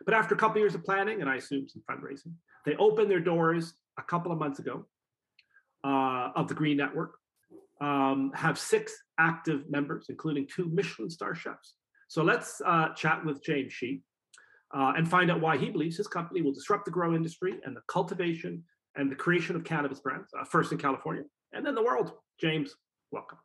[0.05, 2.33] But after a couple of years of planning, and I assume some fundraising,
[2.65, 4.85] they opened their doors a couple of months ago
[5.83, 7.15] uh, of the Green Network,
[7.81, 11.75] um, have six active members, including two Michelin star chefs.
[12.07, 12.61] So let's
[12.95, 14.01] chat with James Shi
[14.73, 17.75] uh, and find out why he believes his company will disrupt the grow industry and
[17.75, 18.63] the cultivation
[18.97, 22.11] and the creation of cannabis brands, uh, first in California and then the world.
[22.39, 22.75] James,
[23.11, 23.37] welcome.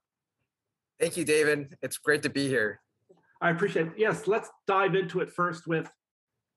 [0.99, 1.77] Thank you, David.
[1.83, 2.81] It's great to be here.
[3.41, 3.93] I appreciate it.
[3.97, 5.91] Yes, let's dive into it first with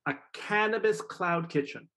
[0.08, 1.90] a cannabis cloud kitchen.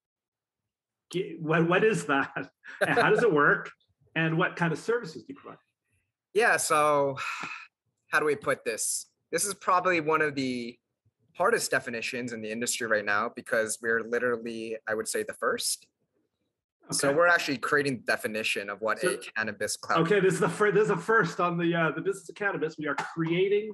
[1.40, 2.50] What, what is that?
[2.86, 3.70] how does it work?
[4.14, 5.58] And what kind of services do you provide?
[6.34, 7.16] Yeah, so
[8.10, 9.06] how do we put this?
[9.30, 10.76] This is probably one of the
[11.36, 15.86] hardest definitions in the industry right now because we're literally, I would say, the first.
[16.88, 16.96] Okay.
[16.96, 20.00] So we're actually creating the definition of what so, a cannabis cloud.
[20.00, 20.74] Okay, this is the first.
[20.74, 22.76] This is a first on the uh, the business of cannabis.
[22.78, 23.72] We are creating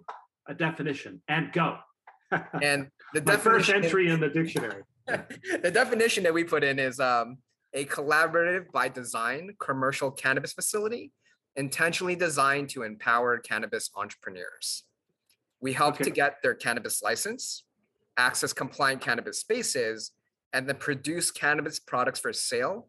[0.48, 1.76] a definition and go.
[2.62, 4.82] and the first entry in the dictionary.
[5.06, 7.38] the definition that we put in is um,
[7.72, 11.12] a collaborative by design commercial cannabis facility
[11.56, 14.84] intentionally designed to empower cannabis entrepreneurs.
[15.60, 16.04] We help okay.
[16.04, 17.62] to get their cannabis license,
[18.16, 20.10] access compliant cannabis spaces,
[20.52, 22.88] and then produce cannabis products for sale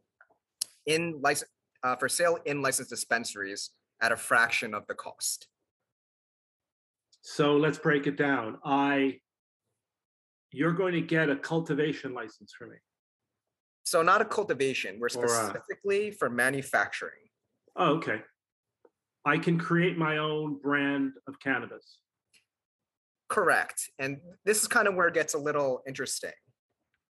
[0.86, 1.50] in license
[1.84, 3.72] uh, for sale in licensed dispensaries
[4.02, 5.48] at a fraction of the cost.
[7.22, 8.58] So let's break it down.
[8.64, 9.20] I
[10.52, 12.78] you're going to get a cultivation license for me.
[13.84, 15.00] So not a cultivation.
[15.00, 16.12] We're specifically a...
[16.12, 17.30] for manufacturing.
[17.76, 18.22] Oh, okay.
[19.26, 22.00] I can create my own brand of cannabis.
[23.28, 23.90] Correct.
[24.00, 26.32] And this is kind of where it gets a little interesting.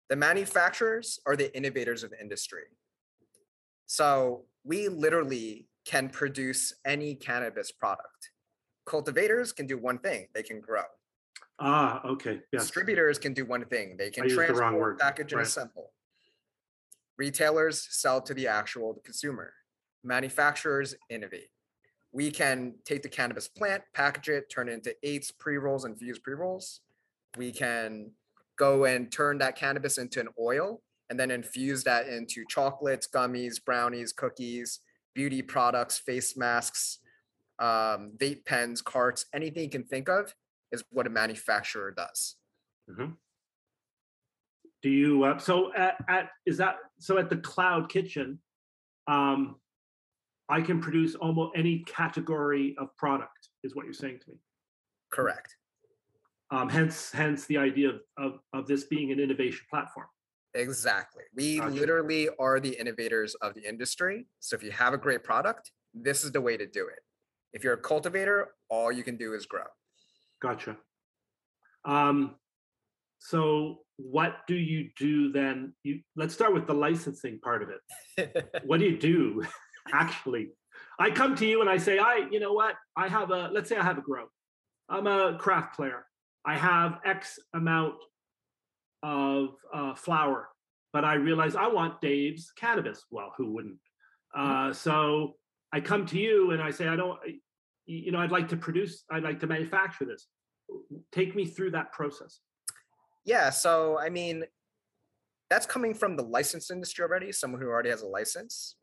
[0.08, 2.64] The manufacturers are the innovators of the industry.
[3.86, 8.30] So we literally can produce any cannabis product.
[8.86, 10.82] Cultivators can do one thing, they can grow.
[11.58, 12.40] Ah, okay.
[12.52, 12.62] Yes.
[12.62, 15.46] Distributors can do one thing, they can transport, package, and right.
[15.46, 15.92] assemble.
[17.16, 19.52] Retailers sell to the actual consumer.
[20.02, 21.48] Manufacturers innovate.
[22.12, 25.98] We can take the cannabis plant, package it, turn it into eights, pre rolls, and
[25.98, 26.80] fused pre rolls.
[27.36, 28.10] We can
[28.56, 30.80] go and turn that cannabis into an oil
[31.14, 34.80] and then infuse that into chocolates, gummies, brownies, cookies,
[35.14, 36.98] beauty products, face masks,
[37.60, 40.34] um, vape pens, carts, anything you can think of
[40.72, 42.34] is what a manufacturer does.
[42.90, 43.12] Mm-hmm.
[44.82, 48.40] Do you uh, so at, at is that so at the cloud kitchen?
[49.06, 49.54] Um,
[50.48, 54.38] I can produce almost any category of product, is what you're saying to me.
[55.12, 55.54] Correct.
[56.50, 60.06] Um, hence, hence the idea of, of, of this being an innovation platform.
[60.54, 61.24] Exactly.
[61.34, 61.74] We gotcha.
[61.74, 64.26] literally are the innovators of the industry.
[64.40, 67.00] So if you have a great product, this is the way to do it.
[67.52, 69.64] If you're a cultivator, all you can do is grow.
[70.40, 70.76] Gotcha.
[71.84, 72.36] Um,
[73.18, 75.72] so what do you do then?
[75.82, 78.62] You let's start with the licensing part of it.
[78.64, 79.44] what do you do
[79.92, 80.50] actually?
[80.98, 82.74] I come to you and I say, I, you know what?
[82.96, 84.26] I have a, let's say I have a grow.
[84.88, 86.04] I'm a craft player.
[86.44, 87.94] I have X amount
[89.04, 90.48] of uh, flower,
[90.94, 93.04] but I realize I want Dave's cannabis.
[93.10, 93.78] Well, who wouldn't?
[94.36, 94.70] Mm-hmm.
[94.70, 95.34] Uh, so
[95.72, 97.18] I come to you and I say, I don't,
[97.84, 100.26] you know, I'd like to produce, I'd like to manufacture this.
[101.12, 102.40] Take me through that process.
[103.26, 103.50] Yeah.
[103.50, 104.44] So, I mean,
[105.50, 108.76] that's coming from the license industry already, someone who already has a license.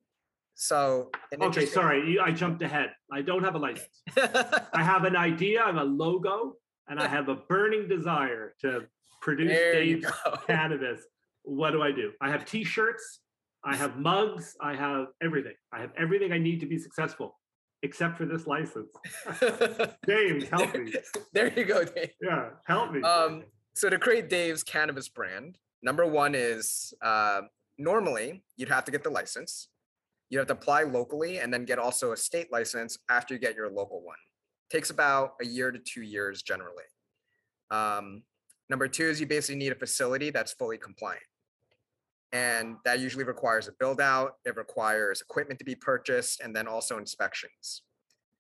[0.54, 1.10] So,
[1.42, 2.92] okay, sorry, I jumped ahead.
[3.12, 4.04] I don't have a license.
[4.16, 6.54] I have an idea, I have a logo,
[6.88, 8.82] and I have a burning desire to
[9.22, 10.06] produce Dave's
[10.48, 11.02] cannabis.
[11.44, 12.12] What do I do?
[12.22, 13.22] I have t shirts,
[13.64, 15.54] I have mugs, I have everything.
[15.72, 17.38] I have everything I need to be successful.
[17.84, 18.92] except for this license.
[20.08, 20.94] James, help me.
[21.34, 22.12] There you go, Dave.
[22.22, 23.02] Yeah, help me.
[23.02, 27.42] Um, so to create Dave's cannabis brand, number one is uh,
[27.78, 29.70] normally you'd have to get the license.
[30.30, 33.56] You have to apply locally and then get also a state license after you get
[33.56, 34.18] your local one.
[34.70, 36.86] Takes about a year to two years generally.
[37.72, 38.24] Um,
[38.72, 41.22] number two is you basically need a facility that's fully compliant.
[42.32, 46.68] And that usually requires a build out, it requires equipment to be purchased, and then
[46.68, 47.84] also inspections.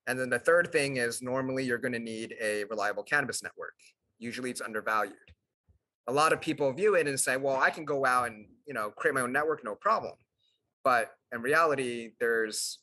[0.08, 3.76] And then the third thing is normally you're going to need a reliable cannabis network.
[4.18, 5.16] Usually it's undervalued.
[6.08, 8.74] A lot of people view it and say, well, I can go out and you
[8.74, 10.14] know create my own network, no problem.
[10.84, 12.80] But in reality, there's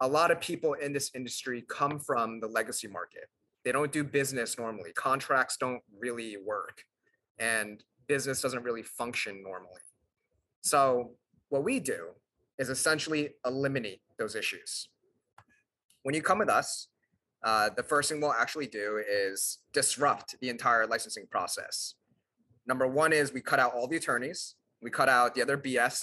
[0.00, 3.28] a lot of people in this industry come from the legacy market.
[3.64, 4.92] They don't do business normally.
[4.92, 6.82] Contracts don't really work.
[7.38, 9.80] And business doesn't really function normally.
[10.62, 11.12] So
[11.48, 12.08] what we do
[12.58, 14.88] is essentially eliminate those issues.
[16.02, 16.88] When you come with us,
[17.44, 21.94] uh, the first thing we'll actually do is disrupt the entire licensing process.
[22.66, 25.98] Number one is we cut out all the attorneys, we cut out the other BS,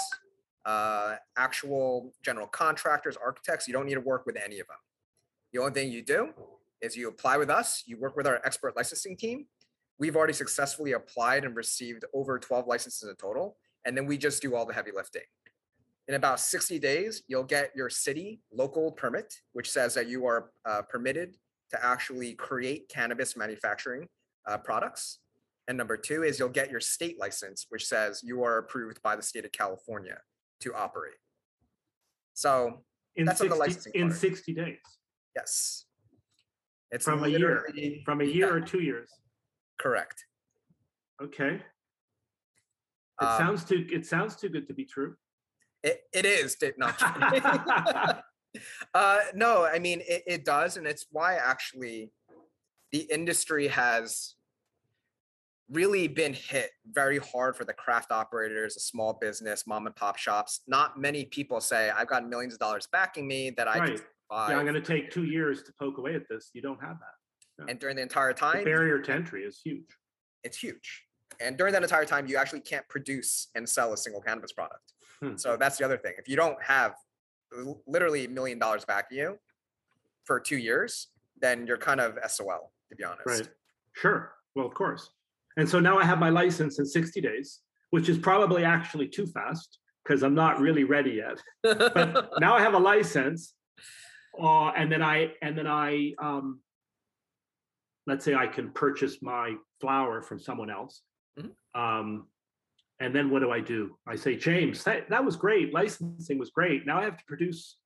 [0.66, 3.68] uh, actual general contractors, architects.
[3.68, 4.78] You don't need to work with any of them.
[5.54, 6.34] The only thing you do
[6.82, 9.46] is you apply with us, you work with our expert licensing team.
[9.98, 14.42] We've already successfully applied and received over 12 licenses in total and then we just
[14.42, 15.24] do all the heavy lifting.
[16.08, 20.52] In about 60 days, you'll get your city local permit, which says that you are
[20.66, 21.36] uh, permitted
[21.72, 24.08] to actually create cannabis manufacturing
[24.48, 25.20] uh, products.
[25.68, 29.16] And number two is you'll get your state license, which says you are approved by
[29.16, 30.18] the state of California
[30.62, 31.14] to operate.
[32.34, 32.82] So
[33.16, 34.20] in that's 60, on the licensing in part.
[34.20, 34.78] 60 days.
[35.36, 35.86] Yes.
[36.92, 37.66] It's from a year.
[38.06, 38.54] From a year yeah.
[38.54, 39.10] or two years.
[39.80, 40.26] Correct.
[41.22, 41.62] Okay.
[43.22, 43.86] It um, sounds too.
[43.92, 45.16] It sounds too good to be true.
[45.84, 46.58] It, it is.
[46.78, 46.96] Not
[48.94, 52.12] uh, no, I mean it, it does, and it's why actually
[52.92, 54.36] the industry has
[55.70, 60.18] really been hit very hard for the craft operators, the small business, mom and pop
[60.18, 60.62] shops.
[60.68, 63.96] Not many people say, "I've got millions of dollars backing me that I right.
[63.96, 64.52] can." Buy.
[64.52, 66.52] Yeah, I'm going to take two years to poke away at this.
[66.54, 67.70] You don't have that.
[67.70, 69.98] And during the entire time, the barrier to entry is huge.
[70.44, 71.04] It's huge.
[71.42, 74.94] And during that entire time, you actually can't produce and sell a single cannabis product.
[75.22, 75.36] Hmm.
[75.36, 76.14] So that's the other thing.
[76.18, 76.94] If you don't have
[77.88, 79.38] literally a million dollars back of you
[80.26, 81.08] for two years,
[81.42, 83.26] then you're kind of SOL, to be honest.
[83.26, 83.50] Right.
[83.94, 84.32] Sure.
[84.56, 85.10] Well, of course.
[85.58, 89.26] And so now I have my license in 60 days, which is probably actually too
[89.28, 91.42] fast because I'm not really ready yet.
[91.64, 93.54] but now I have a license,
[94.42, 96.60] uh, and then I and then I um,
[98.10, 101.02] let's say I can purchase my flower from someone else.
[101.40, 101.80] Mm-hmm.
[101.80, 102.28] Um,
[103.00, 103.96] and then what do I do?
[104.08, 105.74] I say, James, that, that was great.
[105.74, 106.86] Licensing was great.
[106.86, 107.78] Now I have to produce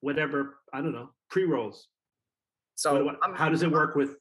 [0.00, 1.86] whatever, I don't know, pre rolls.
[2.74, 4.16] So how does it work with?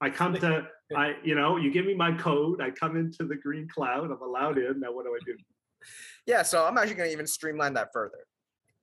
[0.00, 2.60] I come to, I, you know, you give me my code.
[2.60, 4.10] I come into the green cloud.
[4.10, 4.80] I'm allowed in.
[4.80, 5.36] Now what do I do?
[6.26, 8.18] Yeah, so I'm actually going to even streamline that further.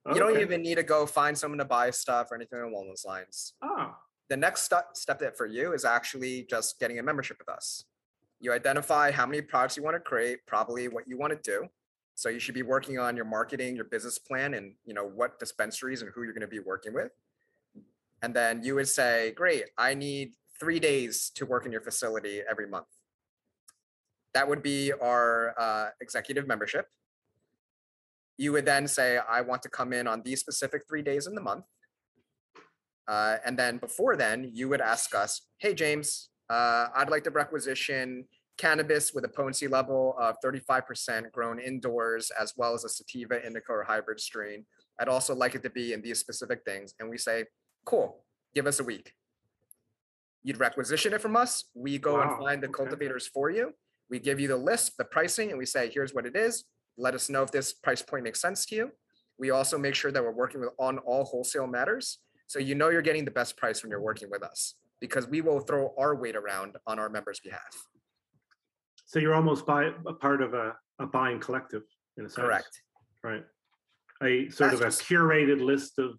[0.07, 0.17] Okay.
[0.17, 3.03] You don't even need to go find someone to buy stuff or anything along those
[3.05, 3.53] lines.
[3.61, 3.93] Oh.
[4.29, 7.83] The next step step that for you is actually just getting a membership with us.
[8.39, 11.67] You identify how many products you want to create, probably what you want to do.
[12.15, 15.39] So you should be working on your marketing, your business plan, and you know what
[15.39, 17.11] dispensaries and who you're going to be working with.
[18.21, 22.41] And then you would say, "Great, I need three days to work in your facility
[22.49, 22.87] every month."
[24.33, 26.87] That would be our uh, executive membership.
[28.37, 31.35] You would then say, "I want to come in on these specific three days in
[31.35, 31.65] the month."
[33.07, 37.31] Uh, and then before then, you would ask us, "Hey, James, uh, I'd like to
[37.31, 43.45] requisition cannabis with a potency level of 35% grown indoors, as well as a sativa,
[43.45, 44.65] indica, or hybrid strain.
[44.99, 46.93] I'd also like it to be in these specific things.
[46.99, 47.45] And we say,
[47.85, 49.13] cool, give us a week.
[50.43, 51.65] You'd requisition it from us.
[51.75, 52.21] We go wow.
[52.21, 52.83] and find the okay.
[52.83, 53.73] cultivators for you.
[54.09, 56.63] We give you the list, the pricing, and we say, here's what it is.
[56.97, 58.91] Let us know if this price point makes sense to you.
[59.37, 62.19] We also make sure that we're working with on all wholesale matters.
[62.47, 65.41] So you know you're getting the best price when you're working with us because we
[65.41, 67.87] will throw our weight around on our members' behalf.
[69.05, 71.83] So you're almost by a part of a, a buying collective
[72.17, 72.45] in a sense.
[72.45, 72.81] Correct.
[73.23, 73.43] Right.
[74.23, 76.17] A sort that's of a just, curated list of,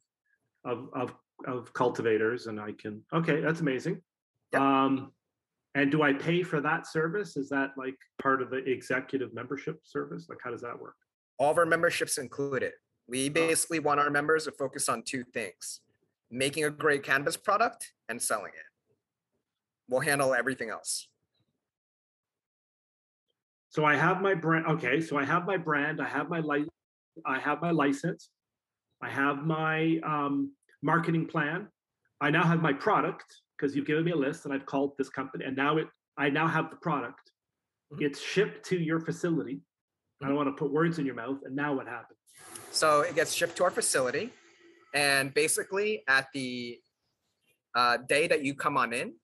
[0.64, 1.14] of of
[1.46, 4.00] of cultivators, and I can okay, that's amazing.
[4.52, 4.62] Yep.
[4.62, 5.12] Um,
[5.78, 7.36] and do I pay for that service?
[7.36, 10.26] Is that like part of the executive membership service?
[10.28, 10.96] Like, how does that work?
[11.38, 12.72] All of our memberships included.
[13.06, 15.80] We basically want our members to focus on two things
[16.30, 18.66] making a great cannabis product and selling it.
[19.88, 21.08] We'll handle everything else.
[23.70, 24.66] So I have my brand.
[24.66, 26.02] Okay, so I have my brand.
[26.02, 26.70] I have my license.
[27.24, 28.28] I have my license.
[29.00, 30.52] I have my um,
[30.82, 31.68] marketing plan.
[32.20, 33.24] I now have my product
[33.58, 35.88] because you've given me a list and I've called this company and now it
[36.18, 37.30] I now have the product.
[37.92, 38.04] Mm-hmm.
[38.04, 39.54] It's shipped to your facility.
[39.54, 40.24] Mm-hmm.
[40.24, 41.38] I don't want to put words in your mouth.
[41.44, 42.18] And now what happens?
[42.72, 44.30] So it gets shipped to our facility.
[44.94, 46.78] And basically, at the
[47.74, 49.14] uh, day that you come on in,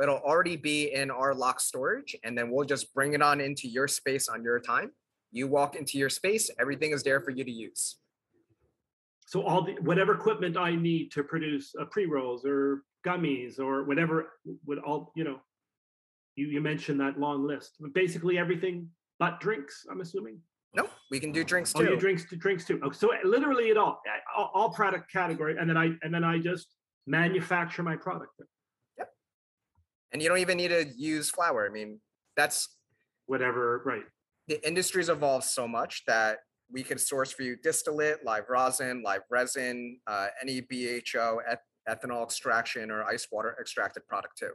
[0.00, 2.14] it'll already be in our lock storage.
[2.22, 4.90] And then we'll just bring it on into your space on your time.
[5.32, 7.96] You walk into your space, everything is there for you to use.
[9.26, 13.84] So all the whatever equipment I need to produce uh, pre rolls or gummies or
[13.84, 14.32] whatever
[14.66, 15.40] would all you know.
[16.36, 18.88] You you mentioned that long list, but basically everything
[19.18, 19.86] but drinks.
[19.90, 20.38] I'm assuming.
[20.74, 21.88] No, we can do drinks too.
[21.88, 22.78] Oh, you drinks to drinks too.
[22.82, 24.00] Oh, so literally it all,
[24.36, 26.68] all, all product category, and then I and then I just
[27.06, 28.32] manufacture my product.
[28.98, 29.08] Yep.
[30.12, 31.66] And you don't even need to use flour.
[31.66, 32.00] I mean,
[32.36, 32.76] that's
[33.26, 33.82] whatever.
[33.84, 34.04] Right.
[34.46, 36.38] The industry's evolved so much that
[36.70, 41.58] we can source for you distillate, live rosin, live resin, uh, any BHO, eth-
[41.88, 44.52] ethanol extraction, or ice water extracted product too.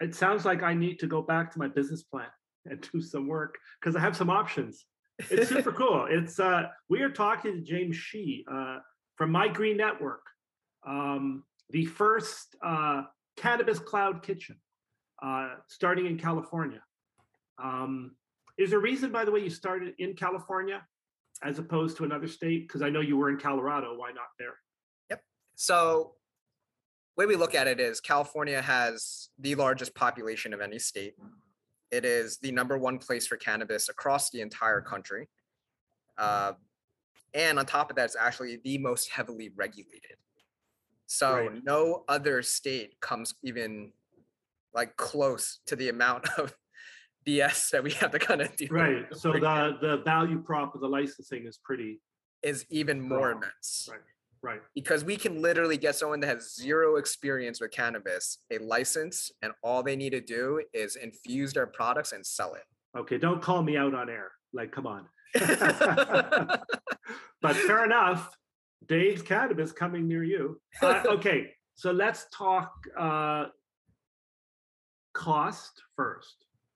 [0.00, 2.28] It sounds like I need to go back to my business plan
[2.66, 4.86] and do some work because I have some options.
[5.30, 6.06] It's super cool.
[6.08, 8.78] It's uh, we are talking to James Shee uh,
[9.16, 10.22] from My Green Network,
[10.86, 13.02] um, the first uh,
[13.36, 14.56] cannabis cloud kitchen,
[15.22, 16.82] uh, starting in California.
[17.62, 18.12] Um,
[18.58, 20.82] is there a reason, by the way, you started in California
[21.42, 22.66] as opposed to another state?
[22.66, 23.96] Because I know you were in Colorado.
[23.96, 24.54] Why not there?
[25.60, 26.12] So,
[27.18, 31.16] way we look at it is California has the largest population of any state.
[31.90, 35.28] It is the number one place for cannabis across the entire country.
[36.16, 36.52] Uh,
[37.34, 40.16] and on top of that, it's actually the most heavily regulated.
[41.04, 41.62] So right.
[41.62, 43.92] no other state comes even
[44.72, 46.56] like close to the amount of
[47.26, 48.66] BS that we have to kind of do.
[48.70, 49.04] Right.
[49.14, 52.00] So the the value prop of the licensing is pretty
[52.42, 53.90] is even more immense.
[53.90, 54.00] Right.
[54.42, 54.60] Right.
[54.74, 59.52] Because we can literally get someone that has zero experience with cannabis a license, and
[59.62, 62.62] all they need to do is infuse their products and sell it.
[62.98, 64.32] Okay, don't call me out on air.
[64.52, 65.06] Like, come on.
[65.34, 66.64] but
[67.56, 68.34] fair enough.
[68.88, 70.60] Dave's Cannabis coming near you.
[70.82, 73.46] Uh, okay, so let's talk uh,
[75.12, 76.16] cost 1st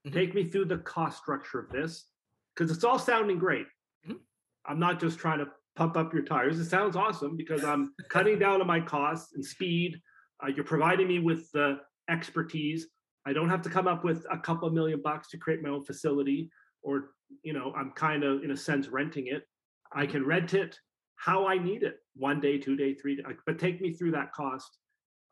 [0.07, 0.15] mm-hmm.
[0.15, 2.07] Take me through the cost structure of this
[2.55, 3.67] because it's all sounding great.
[4.07, 4.19] Mm-hmm.
[4.67, 5.47] I'm not just trying to
[5.77, 6.59] pump up your tires.
[6.59, 10.01] It sounds awesome because I'm cutting down on my costs and speed.
[10.43, 12.87] Uh, you're providing me with the expertise.
[13.27, 15.85] I don't have to come up with a couple million bucks to create my own
[15.85, 16.51] facility,
[16.83, 17.11] or
[17.43, 19.45] you know, I'm kind of in a sense renting it.
[19.93, 20.79] I can rent it
[21.17, 23.23] how I need it, one day, two day, three day.
[23.47, 24.79] But take me through that cost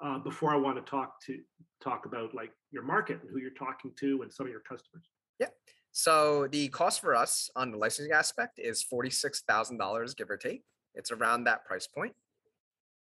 [0.03, 1.39] uh, before I want to talk to
[1.83, 5.05] talk about like your market and who you're talking to and some of your customers.
[5.39, 5.49] Yeah.
[5.93, 10.63] So the cost for us on the licensing aspect is $46,000, give or take.
[10.95, 12.15] It's around that price point.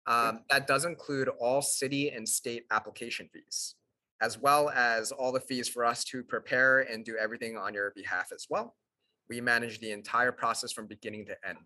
[0.06, 3.74] Um, that does include all city and state application fees,
[4.20, 7.92] as well as all the fees for us to prepare and do everything on your
[7.96, 8.76] behalf as well.
[9.28, 11.58] We manage the entire process from beginning to end.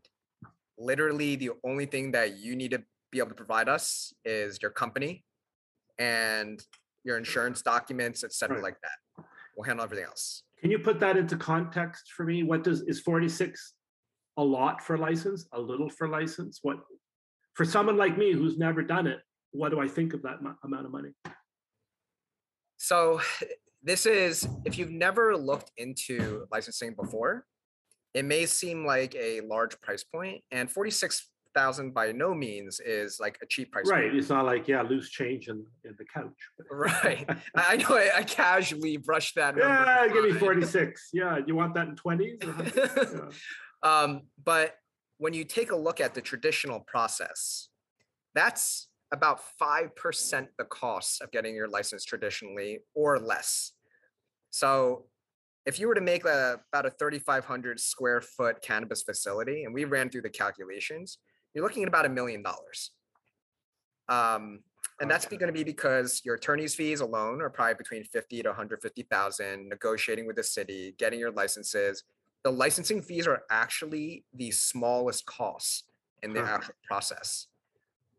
[0.78, 4.70] Literally, the only thing that you need to be able to provide us is your
[4.70, 5.24] company
[5.98, 6.64] and
[7.04, 9.24] your insurance documents, et cetera, like that.
[9.54, 10.44] We'll handle everything else.
[10.60, 12.42] Can you put that into context for me?
[12.42, 13.74] What does is 46
[14.36, 16.60] a lot for license, a little for license?
[16.62, 16.78] What
[17.54, 19.20] for someone like me who's never done it,
[19.52, 21.10] what do I think of that amount of money?
[22.76, 23.20] So
[23.82, 27.46] this is if you've never looked into licensing before,
[28.12, 33.18] it may seem like a large price point and 46 thousand by no means is
[33.20, 33.88] like a cheap price.
[33.88, 34.14] Right.
[34.14, 36.32] It's not like yeah, loose change in, in the couch.
[36.70, 37.28] right.
[37.54, 37.96] I know.
[37.96, 39.56] I, I, casually brushed that.
[39.56, 41.10] Yeah, give me forty six.
[41.12, 42.38] Yeah, you want that in twenties?
[42.42, 43.28] Yeah.
[43.82, 44.76] um, but
[45.18, 47.68] when you take a look at the traditional process,
[48.34, 53.72] that's about five percent the cost of getting your license traditionally, or less.
[54.50, 55.06] So
[55.66, 59.84] if you were to make a, about a 3,500 square foot cannabis facility, and we
[59.84, 61.18] ran through the calculations,
[61.54, 62.90] you're looking at about a million dollars.
[64.08, 64.60] Um,
[65.00, 68.48] and that's going to be because your attorney's fees alone are probably between 50 to
[68.50, 72.04] 150,000, negotiating with the city, getting your licenses.
[72.44, 75.84] The licensing fees are actually the smallest costs
[76.22, 77.46] in the actual process.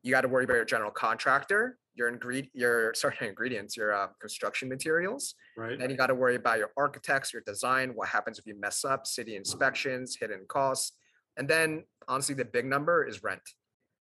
[0.02, 4.08] You got to worry about your general contractor, your ingredient, your sorry, ingredients, your uh,
[4.20, 5.36] construction materials.
[5.56, 5.78] Right.
[5.78, 7.92] Then you got to worry about your architects, your design.
[7.94, 9.06] What happens if you mess up?
[9.06, 10.94] City inspections, hidden costs,
[11.38, 13.42] and then honestly, the big number is rent.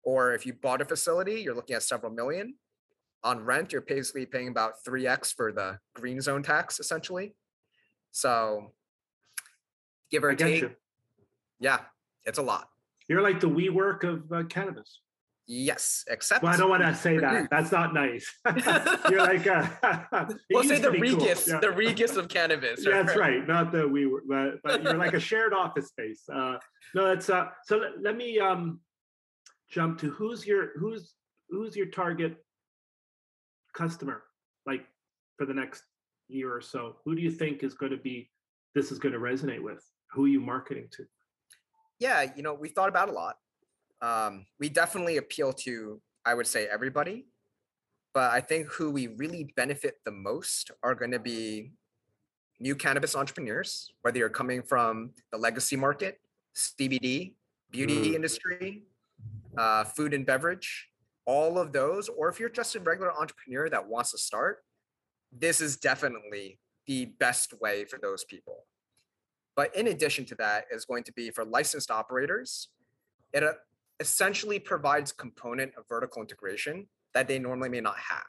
[0.02, 2.54] Or if you bought a facility, you're looking at several million.
[3.22, 7.34] On rent, you're basically paying about 3x for the green zone tax, essentially.
[8.12, 8.72] So
[10.10, 10.64] give or take.
[11.58, 11.80] Yeah,
[12.24, 12.68] it's a lot.
[13.08, 15.00] You're like the WeWork of uh, cannabis.
[15.52, 16.44] Yes, except.
[16.44, 17.50] Well, I don't want to say that.
[17.50, 18.24] That's not nice.
[19.10, 19.48] You're like.
[19.48, 19.66] Uh,
[20.48, 21.54] we'll say the Regus, cool.
[21.54, 21.58] yeah.
[21.58, 22.86] the Regus of cannabis.
[22.86, 23.44] Yeah, that's right.
[23.48, 26.22] Not the WeWork, but, but you're like a shared office space.
[26.32, 26.58] Uh,
[26.94, 27.48] no, that's uh.
[27.64, 28.78] So let, let me um
[29.68, 31.14] jump to who's your who's
[31.48, 32.36] who's your target
[33.74, 34.22] customer
[34.66, 34.86] like
[35.36, 35.82] for the next
[36.28, 36.94] year or so.
[37.04, 38.30] Who do you think is going to be
[38.76, 39.84] this is going to resonate with?
[40.12, 41.06] Who are you marketing to?
[41.98, 43.34] Yeah, you know, we thought about a lot
[44.02, 47.26] um, we definitely appeal to, I would say, everybody.
[48.12, 51.72] But I think who we really benefit the most are going to be
[52.58, 56.18] new cannabis entrepreneurs, whether you're coming from the legacy market,
[56.56, 57.34] CBD,
[57.70, 58.14] beauty mm.
[58.14, 58.82] industry,
[59.56, 60.88] uh, food and beverage,
[61.24, 64.58] all of those, or if you're just a regular entrepreneur that wants to start,
[65.32, 68.66] this is definitely the best way for those people.
[69.56, 72.68] But in addition to that, is going to be for licensed operators.
[73.32, 73.52] It uh,
[74.00, 78.24] essentially provides component of vertical integration that they normally may not have.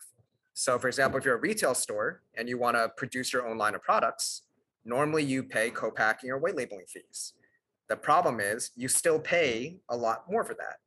[0.53, 3.57] So for example, if you're a retail store and you want to produce your own
[3.57, 4.43] line of products,
[4.83, 7.33] normally you pay co-packing or white labeling fees.
[7.87, 10.77] The problem is you still pay a lot more for that.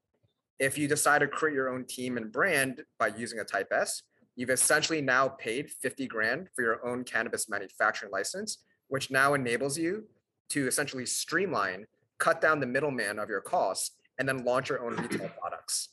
[0.59, 4.03] If you decide to create your own team and brand by using a type S,
[4.37, 9.79] you've essentially now paid 50 grand for your own cannabis manufacturing license, which now enables
[9.79, 10.05] you
[10.51, 11.87] to essentially streamline,
[12.19, 15.91] cut down the middleman of your costs and then launch your own retail products.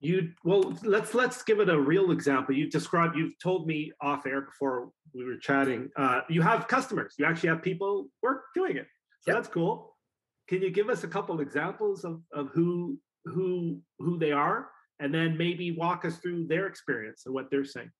[0.00, 2.54] You well, let's let's give it a real example.
[2.54, 5.88] You described, you've told me off air before we were chatting.
[5.96, 7.14] Uh, you have customers.
[7.18, 8.86] You actually have people work doing it.
[9.20, 9.36] So yep.
[9.36, 9.96] that's cool.
[10.48, 14.68] Can you give us a couple examples of, of who who who they are,
[15.00, 17.90] and then maybe walk us through their experience and what they're saying?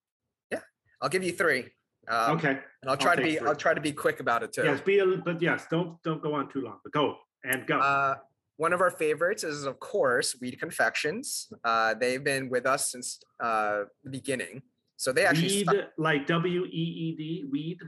[0.52, 0.60] Yeah,
[1.00, 1.70] I'll give you three.
[2.08, 2.58] Um, okay.
[2.82, 4.64] And I'll try I'll to be i I'll try to be quick about it too.
[4.64, 6.78] Yes, be a but yes, don't don't go on too long.
[6.82, 7.78] But go and go.
[7.78, 8.16] Uh,
[8.56, 11.48] one of our favorites is of course Weed Confections.
[11.64, 14.62] Uh, they've been with us since uh, the beginning.
[14.96, 17.78] So they actually weed stuck- like W E E D weed.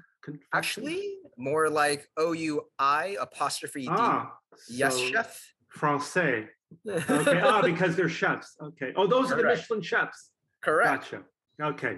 [0.52, 3.88] Actually, more like O U I apostrophe D.
[3.90, 4.34] Ah,
[4.68, 5.54] yes, so chef.
[5.68, 6.46] Francais.
[6.86, 7.40] Okay.
[7.42, 8.54] ah, because they're chefs.
[8.62, 8.92] Okay.
[8.94, 9.32] Oh, those Correct.
[9.32, 10.30] are the Michelin chefs.
[10.62, 11.10] Correct.
[11.10, 11.22] Gotcha.
[11.62, 11.96] Okay.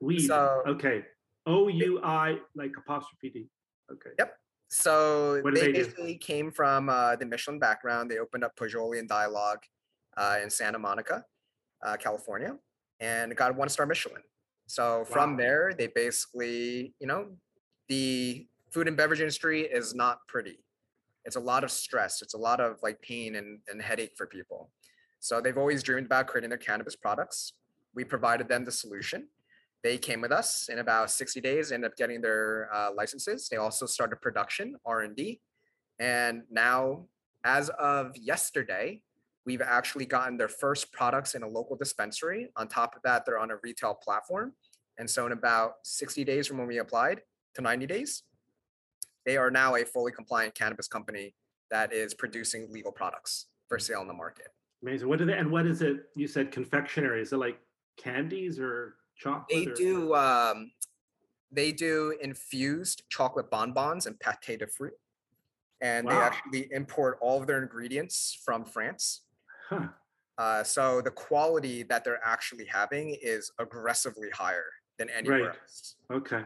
[0.00, 0.20] Weed.
[0.20, 1.02] So, okay.
[1.48, 3.46] O U I like apostrophe D.
[3.90, 4.10] Okay.
[4.18, 4.36] Yep.
[4.68, 6.18] So they, they, basically do?
[6.18, 8.10] came from uh, the Michelin background.
[8.10, 9.60] They opened up Pasjoli and Dialogue
[10.16, 11.24] uh, in Santa Monica,
[11.82, 12.54] uh, California,
[13.00, 14.22] and got one star Michelin.
[14.66, 15.36] So from wow.
[15.38, 17.28] there, they basically, you know,
[17.88, 20.58] the food and beverage industry is not pretty.
[21.24, 22.20] It's a lot of stress.
[22.20, 24.70] It's a lot of like pain and, and headache for people.
[25.20, 27.54] So they've always dreamed about creating their cannabis products.
[27.94, 29.28] We provided them the solution
[29.82, 33.48] they came with us in about 60 days ended up getting their uh, licenses.
[33.48, 35.40] They also started production r&d
[36.00, 37.06] and now
[37.44, 39.00] as of yesterday
[39.46, 42.48] we've actually gotten their first products in a local dispensary.
[42.56, 44.52] On top of that they're on a retail platform.
[44.98, 47.22] And so in about 60 days from when we applied
[47.54, 48.24] to 90 days
[49.24, 51.34] they are now a fully compliant cannabis company
[51.70, 54.48] that is producing legal products for sale in the market.
[54.82, 55.08] Amazing.
[55.08, 57.58] What do they and what is it you said confectionery is it like
[57.98, 59.46] candies or chocolate?
[59.48, 59.74] They or?
[59.74, 60.70] do um,
[61.50, 64.94] they do infused chocolate bonbons and pâté de fruit,
[65.80, 66.12] and wow.
[66.12, 69.22] they actually import all of their ingredients from France.
[69.68, 69.88] Huh.
[70.36, 74.66] Uh, so the quality that they're actually having is aggressively higher
[74.98, 75.56] than anywhere right.
[75.62, 75.96] else.
[76.12, 76.42] Okay.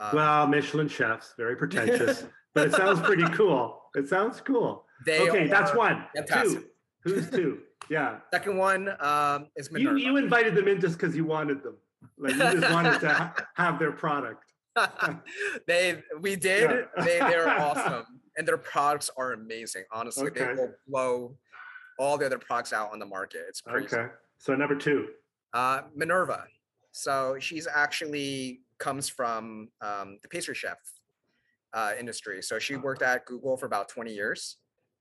[0.00, 3.80] Um, well, Michelin chefs, very pretentious, but it sounds pretty cool.
[3.94, 4.84] It sounds cool.
[5.08, 6.04] okay, that's one.
[6.16, 6.60] Fantastic.
[6.60, 6.66] Two.
[7.04, 7.58] Who's two?
[7.90, 8.18] Yeah.
[8.32, 9.98] Second one um, is Minerva.
[9.98, 11.74] You, you invited them in just because you wanted them.
[12.18, 14.44] Like you just wanted to ha- have their product.
[15.66, 16.70] they we did.
[16.70, 17.04] Yeah.
[17.04, 18.04] they they're awesome,
[18.36, 19.84] and their products are amazing.
[19.92, 20.46] Honestly, okay.
[20.46, 21.36] they will blow
[21.98, 23.42] all the other products out on the market.
[23.48, 23.96] It's crazy.
[23.96, 24.12] Okay.
[24.38, 25.08] So number two.
[25.52, 26.46] Uh, Minerva.
[26.92, 30.78] So she's actually comes from um, the pastry chef
[31.72, 32.42] uh, industry.
[32.42, 34.56] So she worked at Google for about 20 years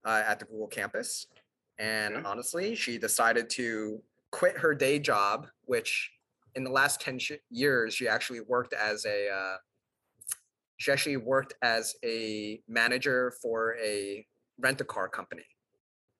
[0.05, 1.25] uh, at the Google campus.
[1.79, 2.25] And okay.
[2.25, 6.11] honestly, she decided to quit her day job, which
[6.55, 9.57] in the last 10 sh- years, she actually worked as a uh,
[10.77, 14.25] she actually worked as a manager for a
[14.59, 15.45] rent a car company.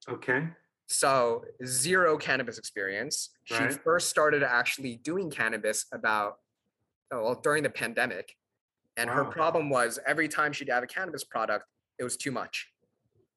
[0.08, 0.48] Okay.
[0.86, 3.30] So zero cannabis experience.
[3.50, 3.72] Right.
[3.72, 6.36] She first started actually doing cannabis about
[7.12, 8.36] oh, well during the pandemic,
[8.96, 9.16] and wow.
[9.16, 11.64] her problem was every time she'd have a cannabis product,
[11.98, 12.68] it was too much.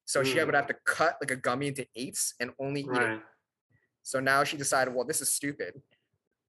[0.04, 0.26] So mm.
[0.26, 0.54] she would hmm.
[0.54, 3.10] have to cut like a gummy into eighths and only eat right.
[3.10, 3.20] it.
[4.02, 5.82] So now she decided, well, this is stupid.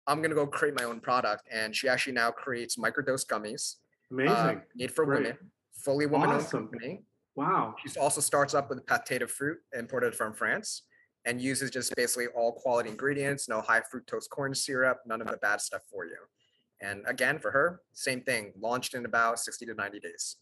[0.08, 1.48] I'm gonna go create my own product.
[1.52, 3.76] And she actually now creates microdose gummies.
[4.12, 4.32] Amazing.
[4.36, 5.24] Uh, made for Great.
[5.24, 5.38] women,
[5.74, 6.68] fully woman-owned awesome.
[6.70, 7.04] company.
[7.36, 7.76] Wow.
[7.86, 10.84] She also starts up with pâté de fruit imported from France
[11.26, 15.38] and uses just basically all quality ingredients, no high fructose corn syrup, none of the
[15.38, 16.16] bad stuff for you.
[16.80, 20.38] And again, for her, same thing, launched in about 60 to 90 days.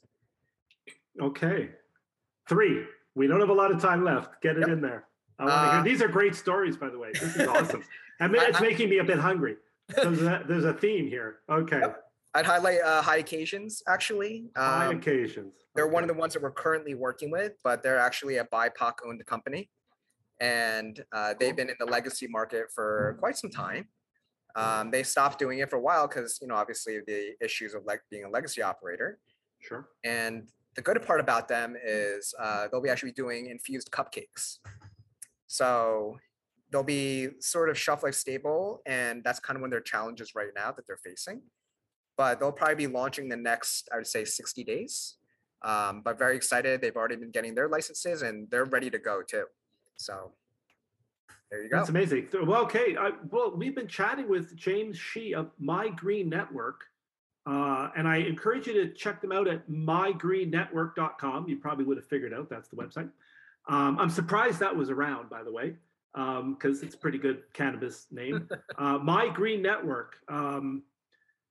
[1.19, 1.69] Okay.
[2.47, 2.85] Three.
[3.15, 4.41] We don't have a lot of time left.
[4.41, 5.05] Get it in there.
[5.39, 5.79] I want to hear.
[5.79, 7.11] Uh, These are great stories, by the way.
[7.13, 7.83] This is awesome.
[8.19, 9.57] I mean, it's making me a bit hungry.
[9.89, 11.37] There's a, there's a theme here.
[11.49, 11.79] Okay.
[11.79, 12.01] Yep.
[12.33, 14.49] I'd highlight uh, High Occasions, actually.
[14.55, 15.53] Um, high Occasions.
[15.73, 18.93] They're one of the ones that we're currently working with, but they're actually a BIPOC
[19.05, 19.69] owned company.
[20.41, 23.87] And uh, they've been in the legacy market for quite some time.
[24.55, 27.83] Um, they stopped doing it for a while because, you know, obviously the issues of
[27.85, 29.19] like being a legacy operator.
[29.59, 29.87] Sure.
[30.03, 34.59] And the good part about them is uh, they'll be actually doing infused cupcakes.
[35.47, 36.17] So
[36.71, 40.35] they'll be sort of shelf life stable, and that's kind of one of their challenges
[40.35, 41.41] right now that they're facing.
[42.17, 45.15] But they'll probably be launching the next, I would say, 60 days.
[45.63, 46.79] Um, but very excited.
[46.79, 49.45] They've already been getting their licenses and they're ready to go too.
[49.97, 50.31] So
[51.49, 51.77] there you go.
[51.77, 52.27] That's amazing.
[52.45, 52.95] Well, okay.
[52.97, 56.81] I, well, we've been chatting with James Shee of My Green Network.
[57.47, 61.47] Uh, and I encourage you to check them out at mygreennetwork.com.
[61.47, 63.09] You probably would have figured out that's the website.
[63.67, 65.75] Um, I'm surprised that was around, by the way,
[66.15, 68.47] because um, it's a pretty good cannabis name.
[68.77, 70.15] Uh, My Green Network.
[70.29, 70.83] Um,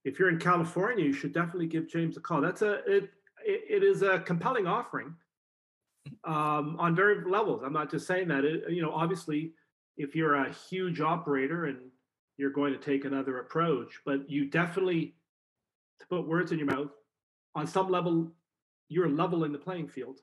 [0.04, 2.40] if you're in California, you should definitely give James a call.
[2.40, 3.10] That's a it.
[3.46, 5.14] It, it is a compelling offering
[6.24, 7.62] um, on very levels.
[7.62, 8.44] I'm not just saying that.
[8.44, 9.52] It, you know, obviously,
[9.96, 11.78] if you're a huge operator and
[12.38, 15.14] you're going to take another approach, but you definitely
[16.00, 16.90] to put words in your mouth.
[17.54, 18.32] On some level,
[18.88, 20.20] you're leveling the playing field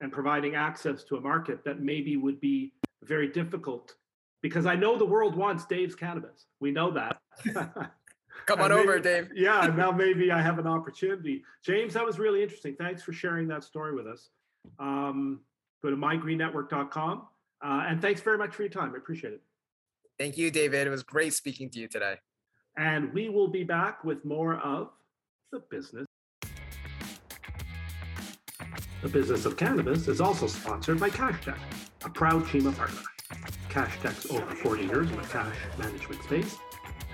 [0.00, 2.72] and providing access to a market that maybe would be
[3.02, 3.94] very difficult
[4.42, 6.46] because I know the world wants Dave's cannabis.
[6.60, 7.20] We know that.
[8.46, 9.30] Come on maybe, over, Dave.
[9.34, 11.44] yeah, now maybe I have an opportunity.
[11.64, 12.74] James, that was really interesting.
[12.74, 14.30] Thanks for sharing that story with us.
[14.78, 15.40] Um,
[15.82, 17.26] go to mygreennetwork.com.
[17.64, 18.92] Uh, and thanks very much for your time.
[18.94, 19.42] I appreciate it.
[20.18, 20.86] Thank you, David.
[20.86, 22.16] It was great speaking to you today.
[22.76, 24.90] And we will be back with more of
[25.52, 26.06] the business.
[29.02, 31.58] The business of cannabis is also sponsored by CashTech,
[32.04, 33.00] a proud Cima partner.
[33.68, 36.56] CashTech's over 40 years in the cash management space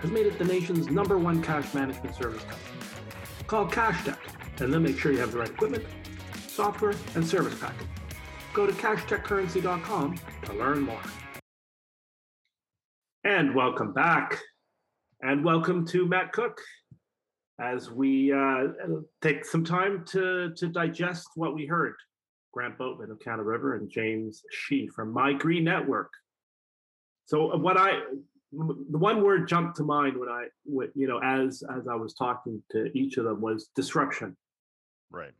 [0.02, 2.60] has made it the nation's number one cash management service company.
[3.46, 4.18] Call CashTech
[4.60, 5.82] and they'll make sure you have the right equipment,
[6.46, 7.86] software, and service package.
[8.52, 11.00] Go to cashtechcurrency.com to learn more.
[13.24, 14.38] And welcome back.
[15.22, 16.60] And welcome to Matt Cook
[17.60, 18.68] as we uh,
[19.20, 21.94] take some time to, to digest what we heard.
[22.52, 26.10] Grant Boatman of Canna River and James Shee from My Green Network.
[27.26, 28.00] So what I
[28.50, 30.46] the one word jumped to mind when I
[30.94, 34.36] you know as as I was talking to each of them was disruption.
[35.10, 35.32] Right.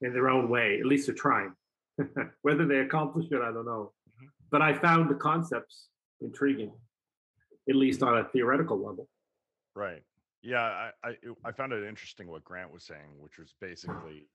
[0.00, 1.52] In their own way, at least they're trying.
[2.42, 3.92] Whether they accomplish it, I don't know.
[4.08, 4.26] Mm-hmm.
[4.50, 5.88] But I found the concepts
[6.20, 6.72] intriguing,
[7.68, 9.08] at least on a theoretical level.
[9.74, 10.02] Right.
[10.42, 11.14] Yeah, I, I
[11.44, 14.26] I found it interesting what Grant was saying, which was basically,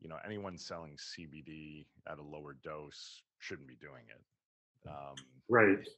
[0.00, 4.88] you know, anyone selling CBD at a lower dose shouldn't be doing it.
[4.88, 5.14] Um,
[5.48, 5.78] right.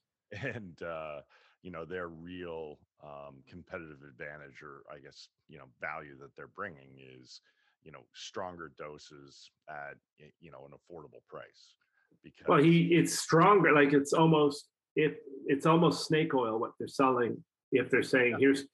[0.43, 1.21] And uh,
[1.63, 6.49] you know their real um, competitive advantage, or I guess you know value that they're
[6.49, 7.41] bringing is
[7.83, 9.97] you know stronger doses at
[10.41, 11.75] you know an affordable price.
[12.23, 13.73] Because well, he it's stronger.
[13.73, 17.43] Like it's almost it it's almost snake oil what they're selling.
[17.73, 18.39] If they're saying yeah.
[18.41, 18.65] here's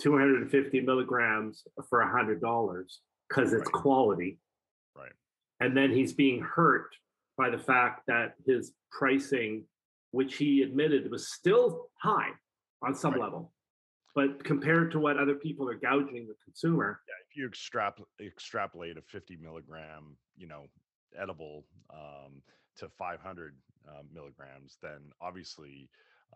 [0.00, 3.72] 250 milligrams for a hundred dollars because it's right.
[3.72, 4.38] quality.
[4.96, 5.12] Right.
[5.60, 6.94] And then he's being hurt
[7.36, 9.64] by the fact that his pricing,
[10.10, 12.30] which he admitted was still high
[12.82, 13.20] on some right.
[13.20, 13.52] level,
[14.14, 17.00] but compared to what other people are gouging the consumer.
[17.08, 20.66] Yeah, if you extrapolate extrapolate a 50 milligram, you know,
[21.18, 22.42] edible um,
[22.78, 23.54] to 500
[23.88, 25.88] uh, milligrams, then obviously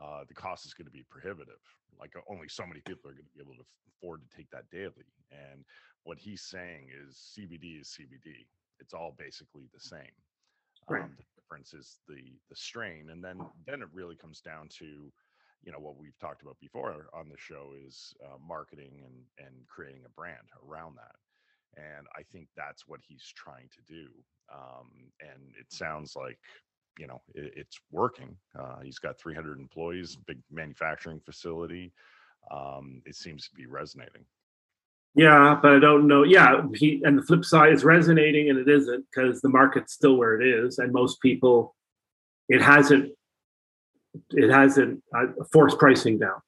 [0.02, 1.60] uh, the cost is going to be prohibitive.
[1.98, 4.68] Like only so many people are going to be able to afford to take that
[4.70, 5.06] daily.
[5.30, 5.64] And
[6.04, 8.46] what he's saying is CBD is CBD.
[8.80, 10.12] It's all basically the same.
[10.88, 11.02] Right.
[11.02, 12.20] Um, the difference is the
[12.50, 15.10] the strain, and then then it really comes down to,
[15.62, 19.66] you know, what we've talked about before on the show is uh, marketing and and
[19.66, 21.16] creating a brand around that.
[21.76, 24.08] And I think that's what he's trying to do.
[24.52, 24.90] Um,
[25.20, 26.38] and it sounds like
[26.98, 28.36] you know it, it's working.
[28.58, 31.92] Uh, he's got 300 employees, big manufacturing facility.
[32.50, 34.24] Um, it seems to be resonating.
[35.14, 36.24] Yeah, but I don't know.
[36.24, 40.16] Yeah, he and the flip side is resonating, and it isn't because the market's still
[40.16, 41.74] where it is, and most people,
[42.48, 43.12] it hasn't,
[44.30, 46.40] it hasn't uh, forced pricing down.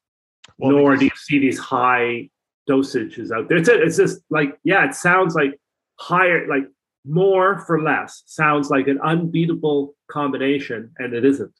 [0.58, 2.30] Well, Nor because- do you see these high
[2.68, 3.58] dosages out there.
[3.58, 5.58] It's, it's just like yeah, it sounds like
[5.98, 6.64] higher, like
[7.06, 11.52] more for less sounds like an unbeatable combination, and it isn't.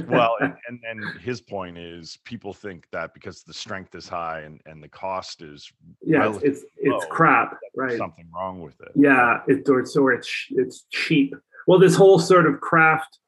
[0.08, 4.40] well, and, and, and his point is people think that because the strength is high
[4.40, 7.98] and, and the cost is yeah, it's it's, it's crap, right?
[7.98, 8.92] Something wrong with it.
[8.94, 11.34] Yeah, it or it's or it's it's cheap.
[11.66, 13.18] Well, this whole sort of craft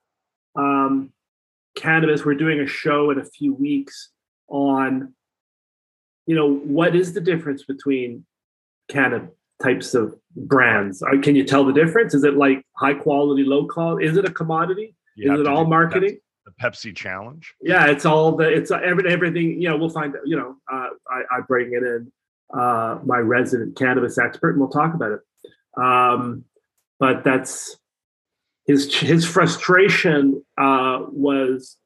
[0.57, 1.12] um,
[1.77, 2.25] cannabis.
[2.25, 4.11] We're doing a show in a few weeks
[4.49, 5.12] on,
[6.27, 8.25] you know, what is the difference between
[8.89, 9.31] cannabis
[9.64, 11.02] types of brands?
[11.02, 12.14] Uh, can you tell the difference?
[12.14, 14.02] Is it like high quality, low cost?
[14.02, 14.94] Is it a commodity?
[15.16, 16.18] You is it all marketing?
[16.44, 17.54] The Pepsi challenge.
[17.62, 19.60] Yeah, it's all the it's every, everything.
[19.60, 20.14] You know, we'll find.
[20.24, 22.12] You know, uh, I, I bring it in
[22.52, 25.20] uh, my resident cannabis expert, and we'll talk about it.
[25.82, 26.44] Um,
[27.00, 27.76] but that's
[28.66, 31.76] his his frustration uh, was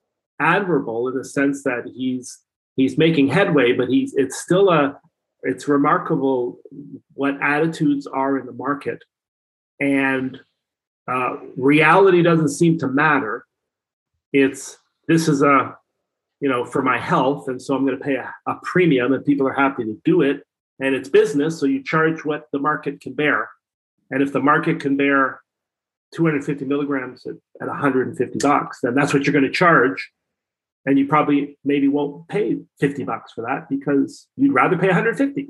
[0.41, 2.39] admirable in the sense that he's
[2.77, 4.99] he's making headway, but he's it's still a
[5.43, 6.59] it's remarkable
[7.15, 9.03] what attitudes are in the market,
[9.81, 10.39] and
[11.07, 13.47] uh, reality doesn't seem to matter.
[14.33, 15.77] It's this is a
[16.41, 19.25] you know for my health, and so I'm going to pay a, a premium, and
[19.25, 20.43] people are happy to do it,
[20.81, 23.49] and it's business, so you charge what the market can bear,
[24.11, 25.41] and if the market can bear
[26.15, 30.11] 250 milligrams at, at 150 bucks, then that's what you're going to charge.
[30.87, 35.49] And you probably maybe won't pay 50 bucks for that because you'd rather pay 150.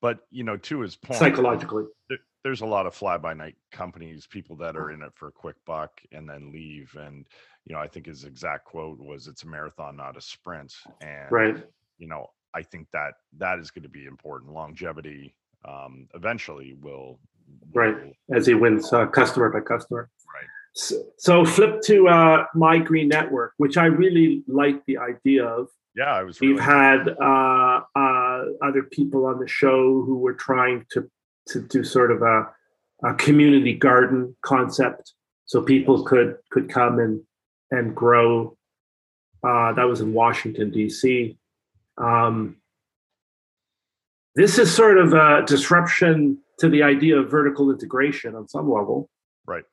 [0.00, 4.56] But you know, to his point, psychologically, there, there's a lot of fly-by-night companies, people
[4.56, 6.96] that are in it for a quick buck and then leave.
[6.98, 7.26] And
[7.66, 11.30] you know, I think his exact quote was, "It's a marathon, not a sprint." And
[11.30, 11.62] right,
[11.98, 14.52] you know, I think that that is going to be important.
[14.52, 15.34] Longevity
[15.66, 17.18] um, eventually will
[17.72, 17.96] right
[18.32, 23.08] as he wins uh, customer by customer right so, so flip to uh, my green
[23.08, 27.80] network which i really like the idea of yeah i was really we've had uh,
[27.96, 31.08] uh, other people on the show who were trying to
[31.48, 32.48] to do sort of a,
[33.04, 35.14] a community garden concept
[35.46, 37.20] so people could could come and
[37.70, 38.56] and grow
[39.46, 41.36] uh, that was in washington d.c
[41.98, 42.56] um,
[44.34, 49.08] this is sort of a disruption to the idea of vertical integration on some level.
[49.46, 49.64] Right.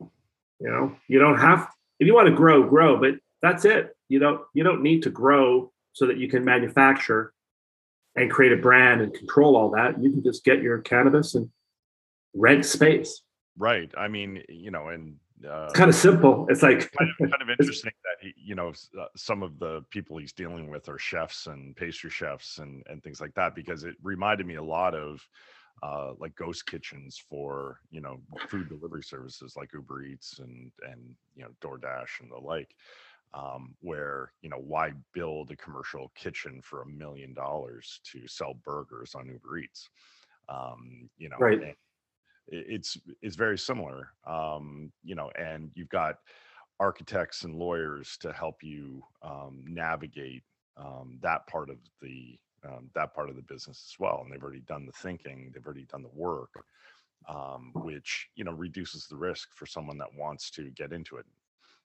[0.60, 1.68] You know, you don't have
[2.00, 3.96] if you want to grow, grow, but that's it.
[4.10, 7.34] You don't you don't need to grow so that you can manufacture
[8.16, 10.02] and create a brand and control all that.
[10.02, 11.50] You can just get your cannabis and
[12.34, 13.22] rent space.
[13.58, 13.92] Right.
[13.98, 15.16] I mean, you know, and
[15.48, 16.48] uh, it's kind of simple.
[16.50, 19.84] It's like kind of, kind of interesting that he, you know, uh, some of the
[19.92, 23.84] people he's dealing with are chefs and pastry chefs and and things like that because
[23.84, 25.22] it reminded me a lot of
[25.84, 31.16] uh, like ghost kitchens for you know food delivery services like Uber Eats and and
[31.36, 32.76] you know DoorDash and the like,
[33.34, 38.56] um, where you know why build a commercial kitchen for a million dollars to sell
[38.66, 39.90] burgers on Uber Eats,
[40.50, 41.76] um, you know, right.
[42.48, 46.16] it's it's very similar, um, you know, and you've got
[46.80, 50.44] architects and lawyers to help you um, navigate
[50.78, 54.22] um, that part of the um, that part of the business as well.
[54.24, 56.52] And they've already done the thinking, they've already done the work,
[57.28, 61.26] um, which you know reduces the risk for someone that wants to get into it.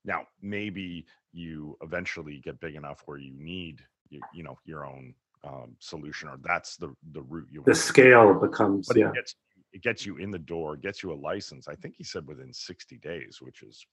[0.04, 5.14] Now, maybe you eventually get big enough where you need you, you know your own
[5.44, 7.62] um, solution, or that's the the route you.
[7.66, 9.08] The scale becomes but yeah.
[9.08, 9.34] It gets,
[9.72, 11.66] it gets you in the door, gets you a license.
[11.66, 13.86] I think he said within sixty days, which is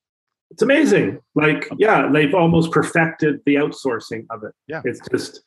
[0.51, 1.19] it's amazing.
[1.35, 4.53] Like, yeah, they've almost perfected the outsourcing of it.
[4.67, 4.81] Yeah.
[4.83, 5.41] It's just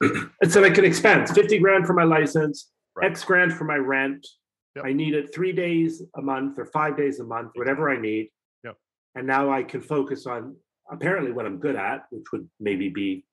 [0.40, 3.10] it's like an expense 50 grand for my license right.
[3.10, 4.26] x grand for my rent.
[4.74, 4.84] Yep.
[4.84, 8.30] i need it three days a month or five days a month whatever i need.
[8.64, 8.76] Yep.
[9.14, 10.56] and now i can focus on
[10.90, 13.24] apparently what i'm good at which would maybe be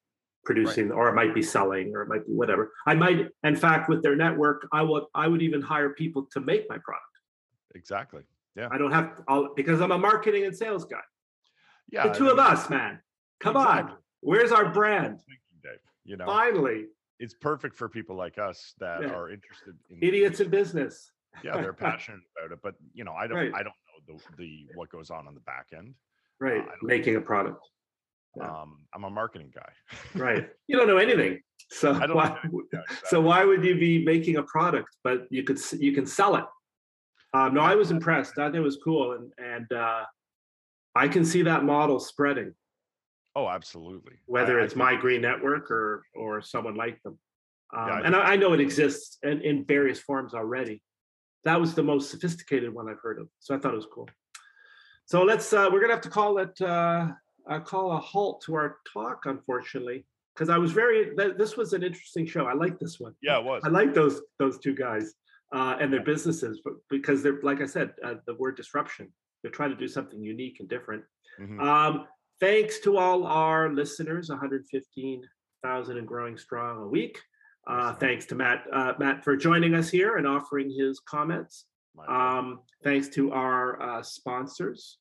[0.45, 0.95] producing right.
[0.95, 2.73] or it might be selling or it might be whatever.
[2.85, 6.39] I might in fact with their network i would i would even hire people to
[6.39, 7.05] make my product.
[7.75, 8.21] Exactly.
[8.55, 8.67] Yeah.
[8.71, 10.97] I don't have to, because i'm a marketing and sales guy.
[11.91, 12.99] Yeah the two I mean, of us man.
[13.39, 13.93] Come exactly.
[13.93, 13.97] on.
[14.21, 15.19] Where's our brand
[16.05, 16.85] you know finally.
[17.19, 19.09] it's perfect for people like us that yeah.
[19.09, 21.11] are interested in idiots in business.
[21.43, 23.51] Yeah they're passionate about it but you know i don't right.
[23.55, 23.73] i don't
[24.07, 25.93] know the, the what goes on on the back end.
[26.39, 27.65] Right uh, making a product.
[28.37, 28.49] yeah.
[28.49, 29.71] um i'm a marketing guy.
[30.15, 30.49] Right.
[30.67, 31.41] You don't know anything.
[31.69, 32.37] So why,
[33.05, 36.45] so why would you be making a product but you could you can sell it?
[37.33, 38.37] Um no i was impressed.
[38.37, 40.03] I think it was cool and and uh
[40.95, 42.53] i can see that model spreading
[43.35, 44.13] Oh, absolutely.
[44.25, 47.17] Whether I, it's I My Green Network or or someone like them.
[47.75, 50.83] Um, yeah, I and I, know it exists in, in various forms already.
[51.43, 53.27] That was the most sophisticated one I've heard of.
[53.39, 54.07] So I thought it was cool.
[55.05, 57.07] So let's uh, we're gonna have to call it uh,
[57.49, 61.11] uh, call a halt to our talk, unfortunately, because I was very.
[61.15, 62.45] This was an interesting show.
[62.45, 63.13] I like this one.
[63.21, 63.63] Yeah, it was.
[63.65, 65.13] I like those those two guys.
[65.53, 69.13] uh, and their businesses, but because they're like I said, uh, the word disruption.
[69.41, 71.03] They're trying to do something unique and different.
[71.39, 71.59] Mm-hmm.
[71.59, 72.07] Um,
[72.43, 77.17] thanks to all our listeners, 115,000 and growing strong a week.
[77.65, 81.67] Uh, thanks to Matt uh, Matt for joining us here and offering his comments.
[82.05, 84.97] Um, thanks to our uh, sponsors,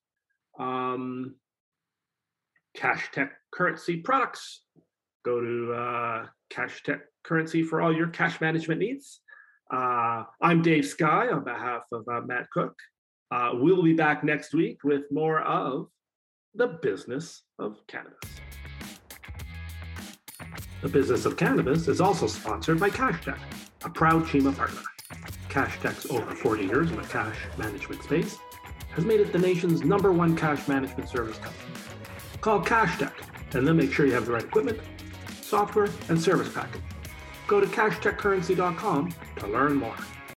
[0.60, 1.34] um,
[2.76, 4.62] Cash Tech Currency Products.
[5.24, 9.20] Go to uh, Cash Tech Currency for all your cash management needs.
[9.74, 12.78] Uh, I'm Dave Sky on behalf of uh, Matt Cook.
[13.32, 15.88] Uh, we'll be back next week with more of
[16.54, 18.18] the business of cannabis.
[20.82, 23.38] The business of cannabis is also sponsored by CashTech,
[23.84, 24.82] a proud Cima partner.
[25.48, 28.36] CashTech's over 40 years in the cash management space
[28.90, 31.74] has made it the nation's number one cash management service company.
[32.42, 33.12] Call CashTech
[33.54, 34.78] and they'll make sure you have the right equipment,
[35.40, 36.82] software, and service package.
[37.46, 39.96] Go to cashtechcurrency.com to learn more.